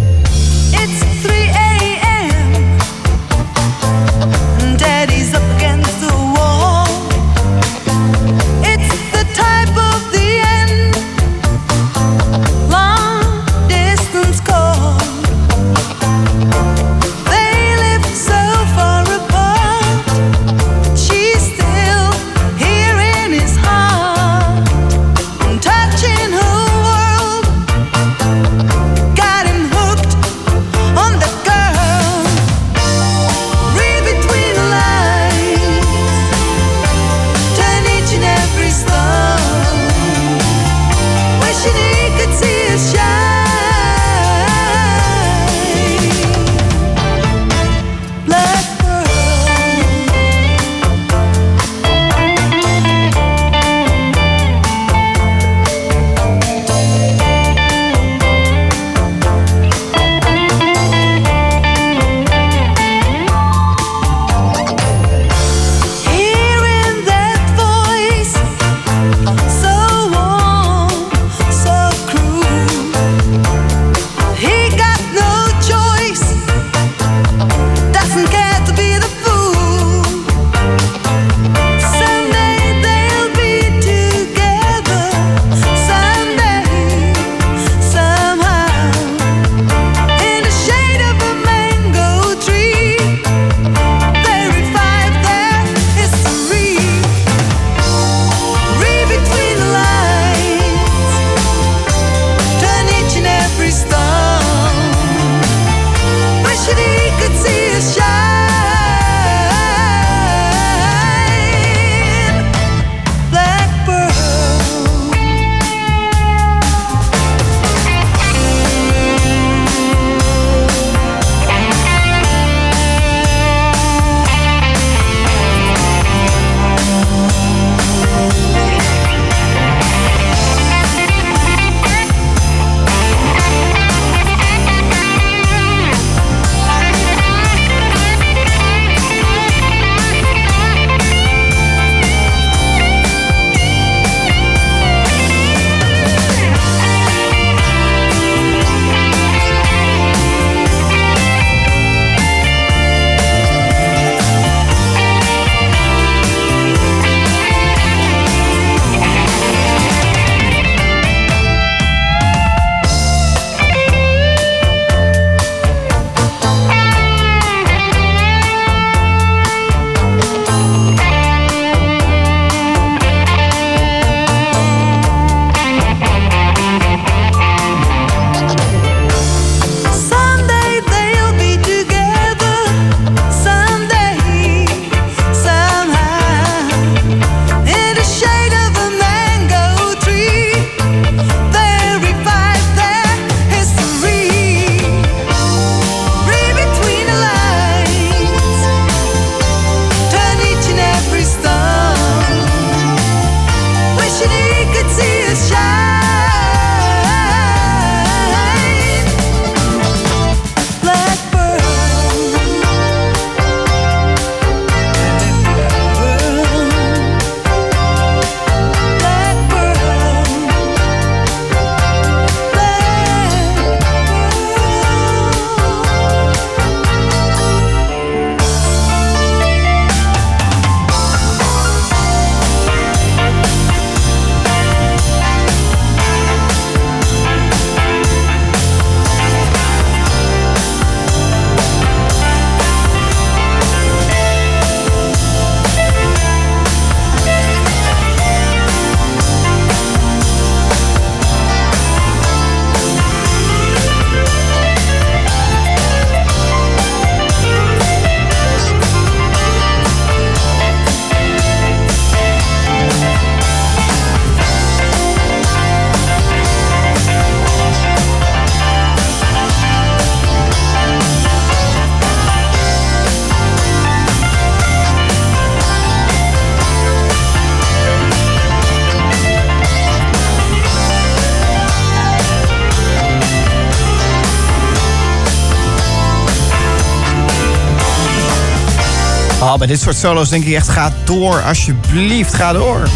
[289.49, 292.89] Oh, bij dit soort solo's denk ik echt, ga door, alsjeblieft, ga door.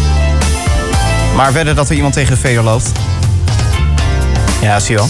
[1.35, 2.91] Maar verder dat er iemand tegen de veder loopt.
[4.61, 5.09] Ja, zie je wel.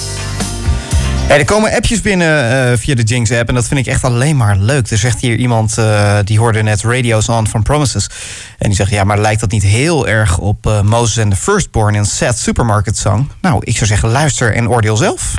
[1.37, 4.57] Er komen appjes binnen eh, via de Jinx-app en dat vind ik echt alleen maar
[4.57, 4.89] leuk.
[4.89, 8.09] Er zegt hier iemand, eh, die hoorde net Radio's On van Promises.
[8.57, 11.37] En die zegt, ja, maar lijkt dat niet heel erg op uh, Moses and the
[11.37, 13.29] Firstborn in Set Supermarket Song?
[13.41, 15.33] Nou, ik zou zeggen, luister en oordeel zelf.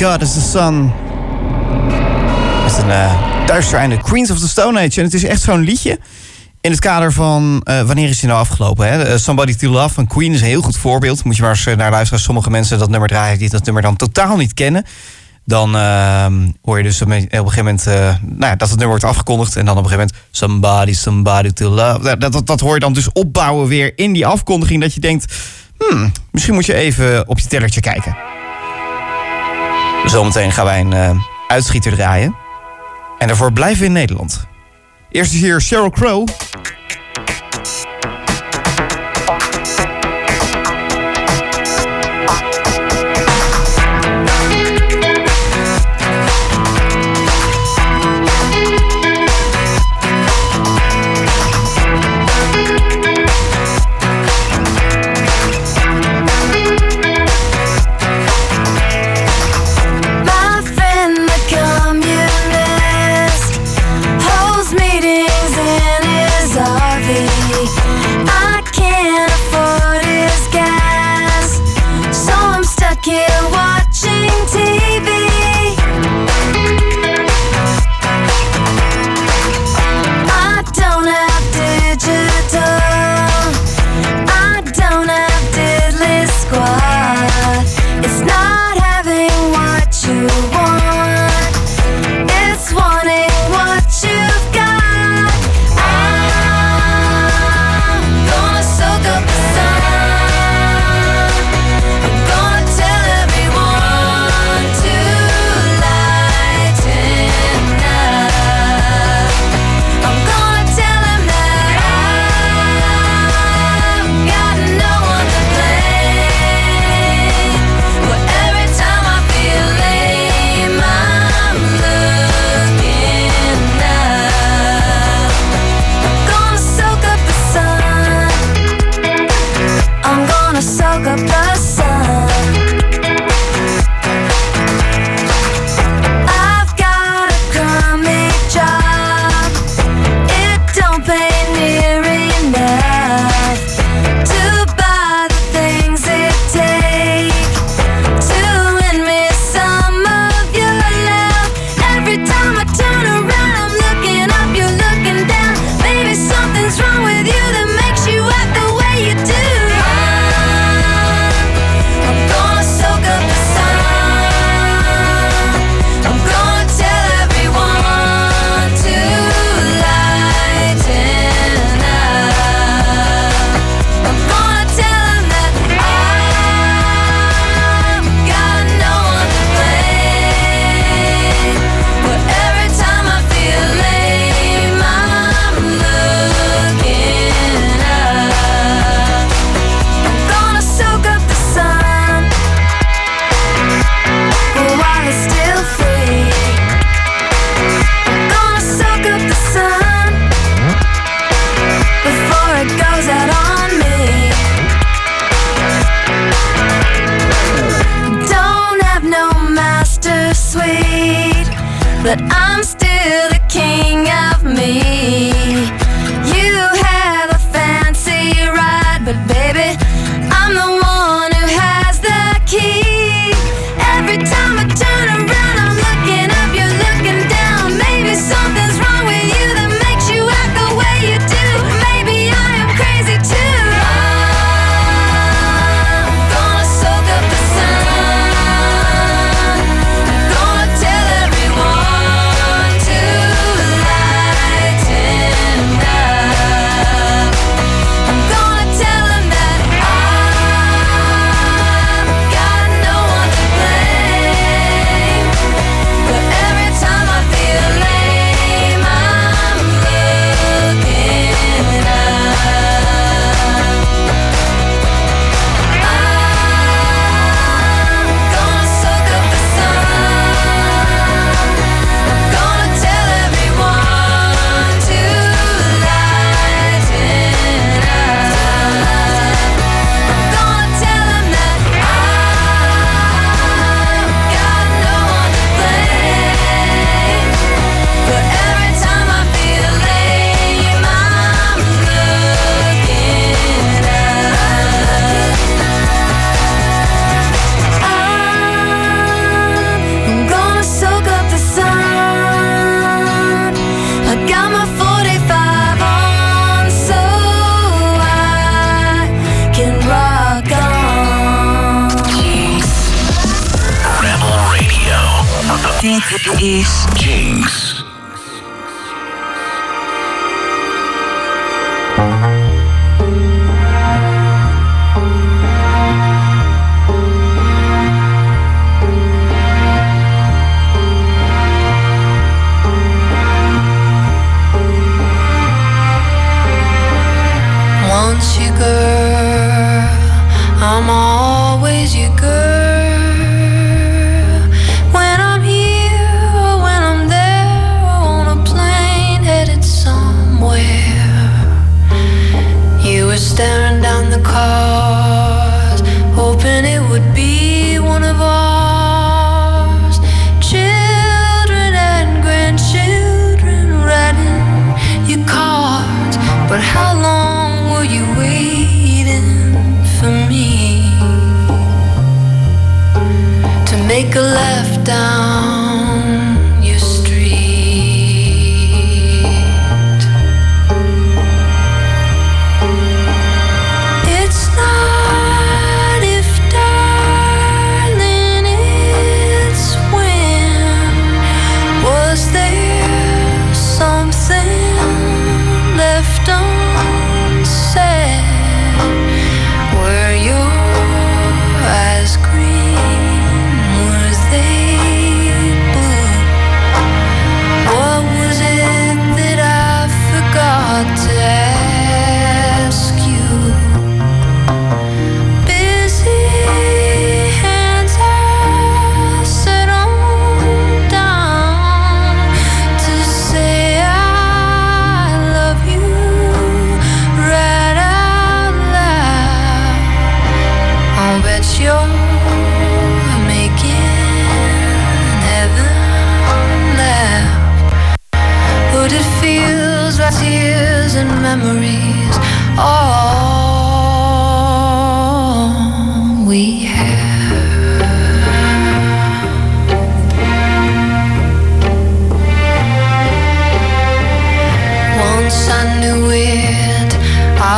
[0.00, 0.92] God is the Sun.
[2.64, 3.96] Met een uh, duister einde.
[4.02, 4.98] Queens of the Stone Age.
[4.98, 5.98] En het is echt zo'n liedje.
[6.60, 8.88] In het kader van, eh, wanneer is hij nou afgelopen?
[8.88, 9.02] Hè?
[9.02, 11.24] Eh, Somebody to Love van Queen is een heel goed voorbeeld.
[11.24, 12.22] Moet je maar eens eh, naar luisteren.
[12.22, 14.84] Sommige mensen dat nummer draaien die dat nummer dan totaal niet kennen.
[15.44, 18.88] Dan ehm, hoor je dus op een gegeven moment eh, nou ja, dat het nummer
[18.88, 19.56] wordt afgekondigd.
[19.56, 22.16] En dan op een gegeven moment Somebody, Somebody to Love.
[22.18, 24.80] Dat, dat, dat hoor je dan dus opbouwen weer in die afkondiging.
[24.80, 25.34] Dat je denkt,
[25.78, 28.35] hmm, misschien moet je even op je tellertje kijken.
[30.04, 31.10] Zometeen gaan wij een eh,
[31.48, 32.36] uitschieter draaien.
[33.18, 34.46] En daarvoor blijven we in Nederland.
[35.10, 36.28] Eerst is hier Sheryl Crow.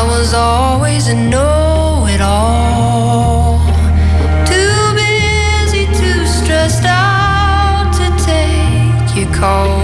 [0.01, 3.59] I was always a know it all.
[4.47, 9.81] Too busy, too stressed out to take your call.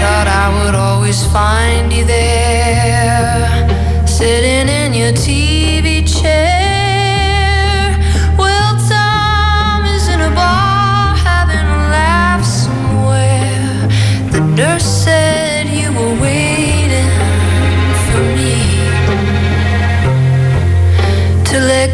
[0.00, 3.68] Thought I would always find you there,
[4.08, 5.49] sitting in your tea.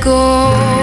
[0.06, 0.75] go.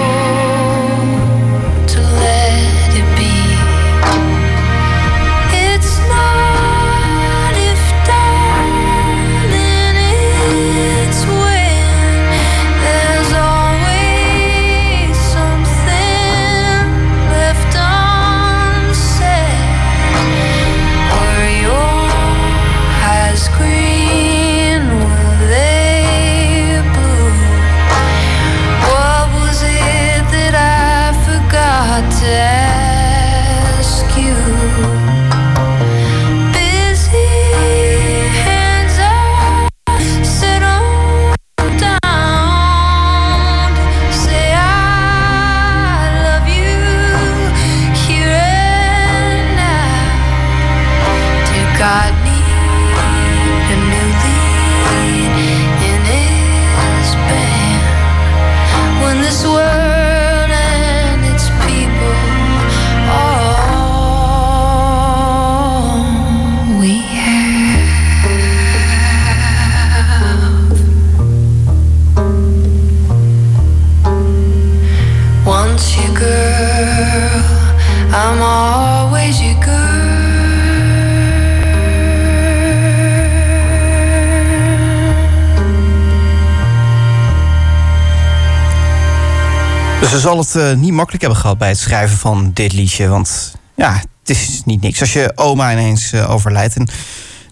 [90.13, 93.07] ze zal het eh, niet makkelijk hebben gehad bij het schrijven van dit liedje.
[93.07, 96.75] Want ja, het is niet niks als je oma ineens eh, overlijdt.
[96.75, 96.87] En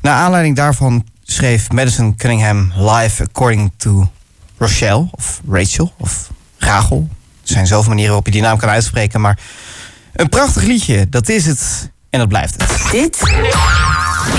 [0.01, 4.09] naar aanleiding daarvan schreef Madison Cunningham live according to
[4.57, 7.07] Rochelle of Rachel of Rachel.
[7.41, 9.21] Er zijn zoveel manieren waarop je die naam kan uitspreken.
[9.21, 9.39] Maar
[10.13, 11.91] een prachtig liedje, dat is het.
[12.09, 12.91] En dat blijft het.
[12.91, 13.21] Dit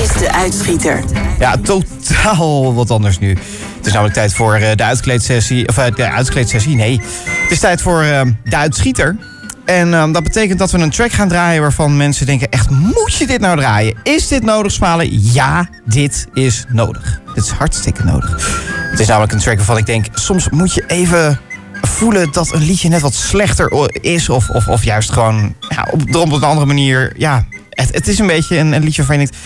[0.03, 1.05] is de uitschieter.
[1.39, 3.39] Ja, totaal wat anders nu.
[3.83, 5.69] Het is namelijk tijd voor eh, de uitkleedsessie.
[5.69, 7.01] Of eh, de uitkleedsessie, nee.
[7.43, 9.17] Het is tijd voor eh, de uitschieter.
[9.65, 13.15] En ehm, dat betekent dat we een track gaan draaien waarvan mensen denken: echt, moet
[13.15, 13.95] je dit nou draaien?
[14.03, 15.33] Is dit nodig, Smalen?
[15.33, 17.21] Ja, dit is nodig.
[17.35, 18.61] Dit is hartstikke nodig.
[18.91, 21.41] Het is namelijk een track waarvan ik denk: soms moet je even
[21.81, 24.29] voelen dat een liedje net wat slechter is.
[24.29, 27.13] Of, of, of juist gewoon ja, op, op een andere manier.
[27.17, 29.37] Ja, het, het is een beetje een, liedje waarvan je denkt: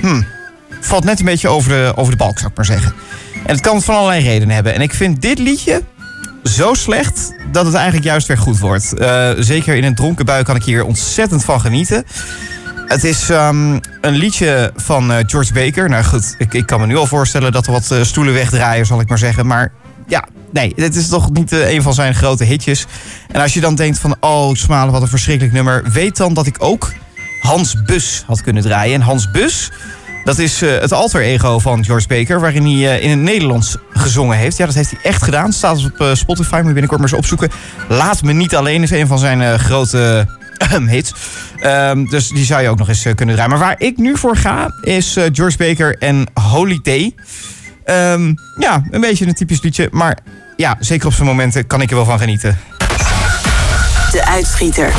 [0.00, 0.26] hmm,
[0.80, 2.94] valt net een beetje over de, over de balk, zou ik maar zeggen.
[3.44, 4.74] En het kan van allerlei redenen hebben.
[4.74, 5.82] En ik vind dit liedje
[6.44, 8.94] zo slecht dat het eigenlijk juist weer goed wordt.
[8.94, 12.04] Eh, zeker in een dronken bui kan ik hier ontzettend van genieten.
[12.86, 15.88] Het is ehm, een liedje van eh, George Baker.
[15.88, 18.86] Nou goed, ik, ik kan me nu al voorstellen dat er wat eh, stoelen wegdraaien,
[18.86, 19.46] zal ik maar zeggen.
[19.46, 19.72] Maar
[20.06, 22.86] ja, nee, dit is toch niet een van zijn grote hitjes.
[23.28, 25.82] En als je dan denkt van, oh, Smalen, wat een verschrikkelijk nummer.
[25.92, 26.92] Weet dan dat ik ook
[27.40, 28.94] Hans Bus had kunnen draaien.
[28.94, 29.70] En Hans Bus,
[30.24, 32.40] dat is eh, het alter ego van George Baker...
[32.40, 34.56] waarin hij eh, in het Nederlands gezongen heeft.
[34.56, 35.52] Ja, dat heeft hij echt gedaan.
[35.52, 37.50] Staat op eh, Spotify, moet je binnenkort maar eens opzoeken.
[37.88, 40.28] Laat me niet alleen is een van zijn grote
[40.86, 41.14] hits.
[41.56, 43.50] Ehm, dus die zou je ook nog eens kunnen draaien.
[43.50, 47.14] Maar waar ik nu voor ga, is George Baker en Holiday.
[47.84, 49.88] Ehm, ja, een beetje een typisch liedje.
[49.92, 50.18] Maar
[50.56, 52.58] ja, zeker op zijn momenten kan ik er wel van genieten.
[54.10, 54.92] De uitschieter.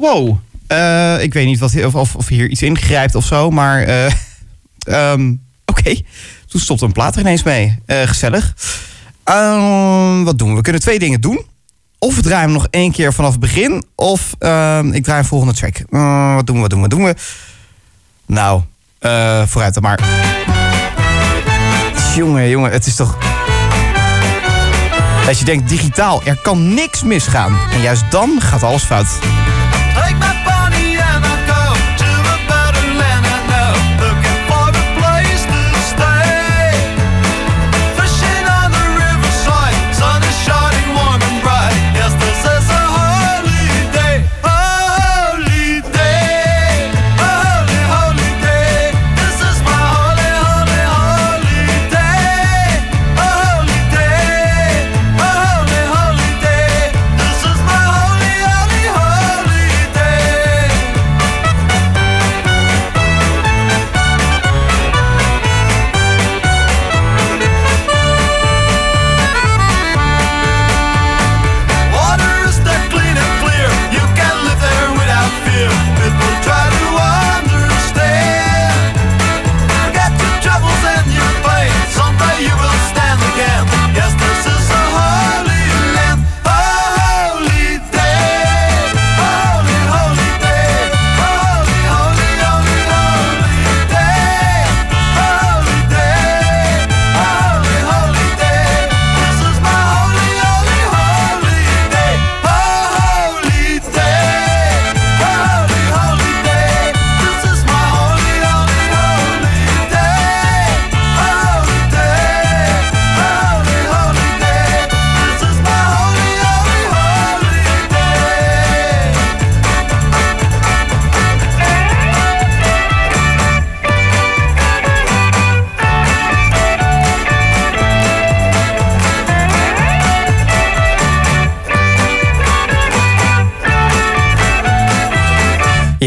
[0.00, 0.38] Wow.
[0.66, 4.06] Eh, ik weet niet wat, of, of, of hier iets ingrijpt of zo, maar eh,
[5.12, 6.00] ehm, oké.
[6.46, 7.78] Toen stopte een plaat er ineens mee.
[7.86, 8.54] Eh, gezellig.
[9.24, 10.54] Ehm, wat doen we?
[10.54, 11.44] We kunnen twee dingen doen.
[11.98, 15.24] Of we draaien hem nog één keer vanaf het begin, of ehm, ik draai een
[15.24, 15.76] volgende track.
[16.34, 16.60] Wat doen we?
[16.60, 16.88] Wat doen we?
[16.88, 17.14] Wat doen we?
[18.26, 18.62] Nou,
[19.46, 20.00] vooruit dan maar.
[22.16, 23.18] Jongen, jongen, het is toch...
[25.26, 27.58] Dat je denkt, digitaal, er kan niks misgaan.
[27.72, 29.08] En juist dan gaat alles fout.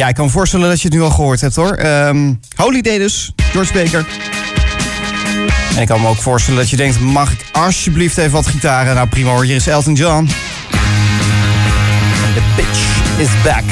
[0.04, 1.72] Ja, ik kan me voorstellen dat je het nu al gehoord hebt hoor.
[1.72, 4.06] Ehm, Holiday dus, George Baker.
[5.76, 8.96] En ik kan me ook voorstellen dat je denkt, mag ik alsjeblieft even wat gitaren?
[8.96, 10.30] Nou prima hoor, hier is Elton John.
[12.34, 12.80] The pitch
[13.18, 13.64] is back.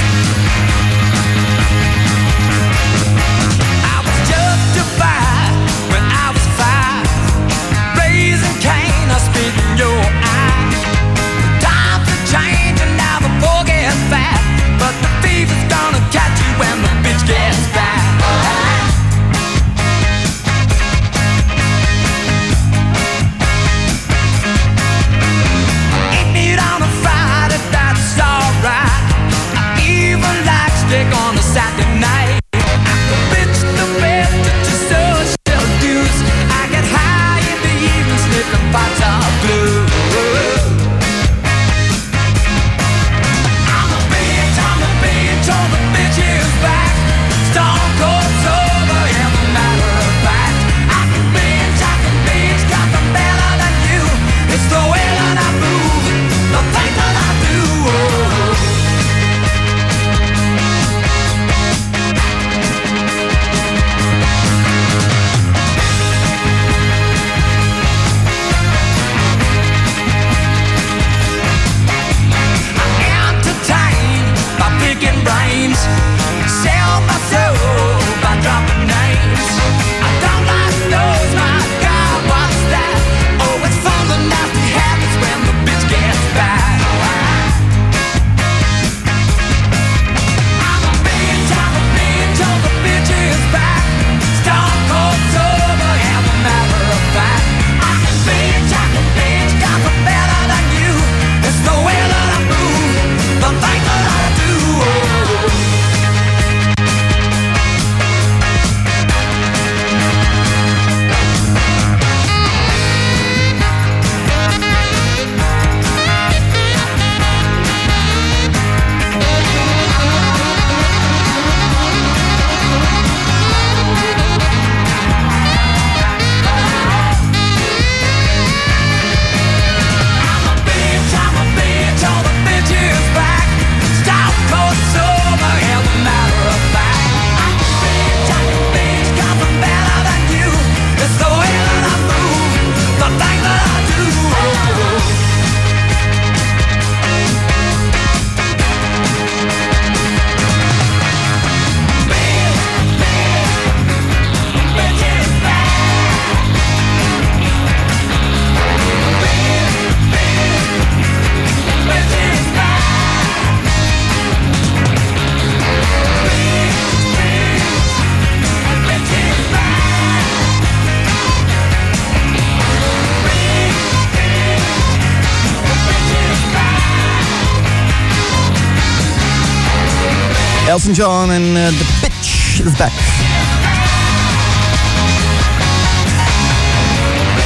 [180.82, 182.92] Elton John en eh, The Bitch is back.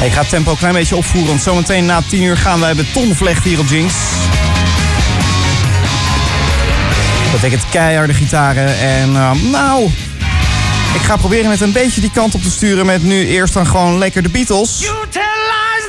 [0.04, 2.76] Ik ga het tempo een klein beetje opvoeren, want zometeen na 10 uur gaan wij
[2.76, 3.94] betonvlechten hier op Jinx.
[7.24, 9.86] Dat betekent keiharde gitaren en eh, nou,
[10.94, 13.68] ik ga proberen met een beetje die kant op te sturen met nu eerst dan
[13.68, 14.80] gewoon lekker de Beatles.
[14.80, 15.86] You tell lies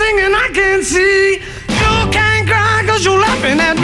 [0.47, 1.41] I can't see.
[1.67, 3.76] You can't cry cause you're laughing at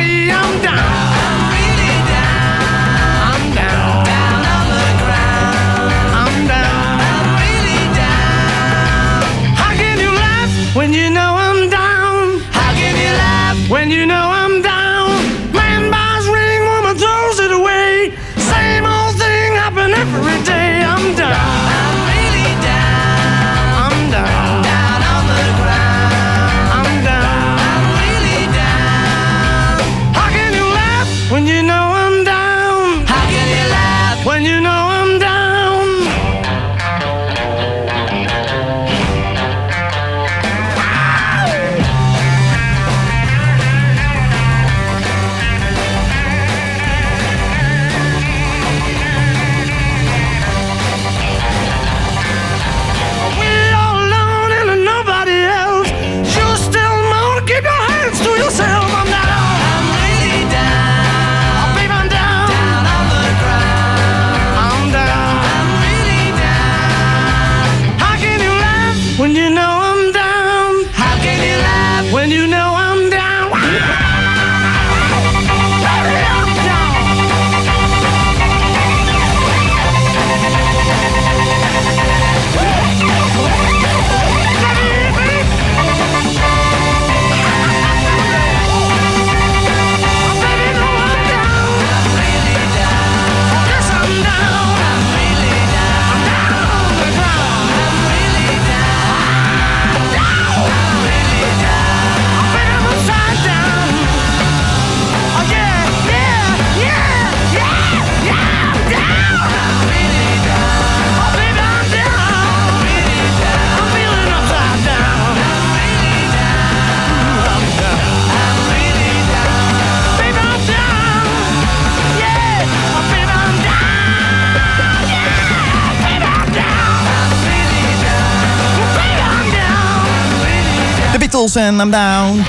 [131.63, 132.45] En I'm down.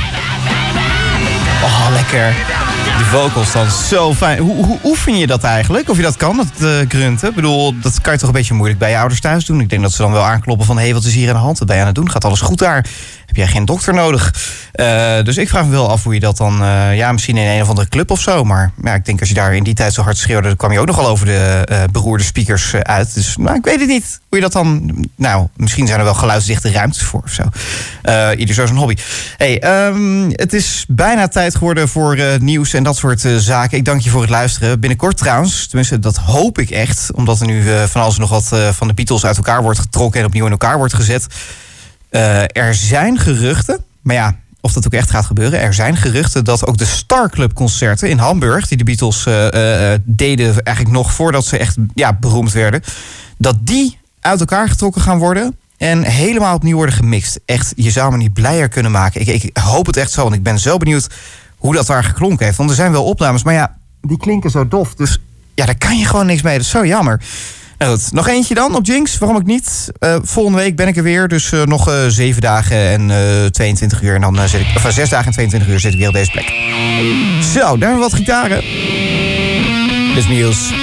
[1.63, 2.35] Oh, lekker.
[2.97, 4.39] Die vocals dan zo fijn.
[4.39, 5.89] Hoe, hoe oefen je dat eigenlijk?
[5.89, 7.29] Of je dat kan, dat eh, grunten?
[7.29, 9.59] Ik bedoel, dat kan je toch een beetje moeilijk bij je ouders thuis doen.
[9.59, 10.77] Ik denk dat ze dan wel aankloppen van...
[10.77, 11.59] hé, hey, wat is hier aan de hand?
[11.59, 12.11] Wat ben je aan het doen?
[12.11, 12.85] Gaat alles goed daar?
[13.25, 14.33] Heb jij geen dokter nodig?
[14.73, 16.63] Eh, dus ik vraag me wel af hoe je dat dan...
[16.63, 18.43] eh, ja, misschien in een of andere club of zo.
[18.43, 20.47] Maar ja, ik denk als je daar in die tijd zo hard schreeuwde...
[20.47, 23.13] dan kwam je ook nogal over de eh, beroerde speakers uit.
[23.13, 24.19] Dus nou, ik weet het niet.
[24.29, 24.95] Hoe je dat dan...
[25.15, 27.43] Nou, misschien zijn er wel geluidsdichte ruimtes voor of zo.
[28.37, 28.95] Ieder zo zijn hobby.
[29.37, 33.77] Hey, ehm, het is bijna tijd geworden voor nieuws en dat soort zaken.
[33.77, 34.79] Ik dank je voor het luisteren.
[34.79, 37.11] Binnenkort trouwens, tenminste dat hoop ik echt...
[37.11, 40.19] omdat er nu van alles nog wat van de Beatles uit elkaar wordt getrokken...
[40.19, 41.27] en opnieuw in elkaar wordt gezet.
[42.51, 45.61] Er zijn geruchten, maar ja, of dat ook echt gaat gebeuren.
[45.61, 49.47] Er zijn geruchten dat ook de Star Club concerten in Hamburg, die de Beatles eh,
[49.47, 52.81] eh, eh, deden eigenlijk nog voordat ze echt ja, beroemd werden,
[53.37, 57.39] dat die uit elkaar getrokken gaan worden en helemaal opnieuw worden gemixt.
[57.45, 59.21] Echt, je zou me niet blijer kunnen maken.
[59.21, 61.07] Ik, ik hoop het echt zo, want ik ben zo benieuwd
[61.57, 62.57] hoe dat daar geklonken heeft.
[62.57, 64.95] Want er zijn wel opnames, maar ja, die klinken zo dof.
[64.95, 65.19] Dus
[65.53, 66.53] ja, daar kan je gewoon niks mee.
[66.53, 67.21] Dat is zo jammer.
[68.11, 69.17] Nog eentje dan op Jinx.
[69.17, 69.91] Waarom ook niet?
[69.99, 71.27] Eh, volgende week ben ik er weer.
[71.27, 74.15] Dus eh, nog eh, zeven dagen en eh 22 uur.
[74.15, 74.67] En dan eh, zit ik.
[74.75, 76.53] Of eh, zes dagen en 22 uur zit ik weer op deze plek.
[77.53, 78.61] Zo, daar hebben we wat gitaren.
[80.07, 80.73] Dit is Muse.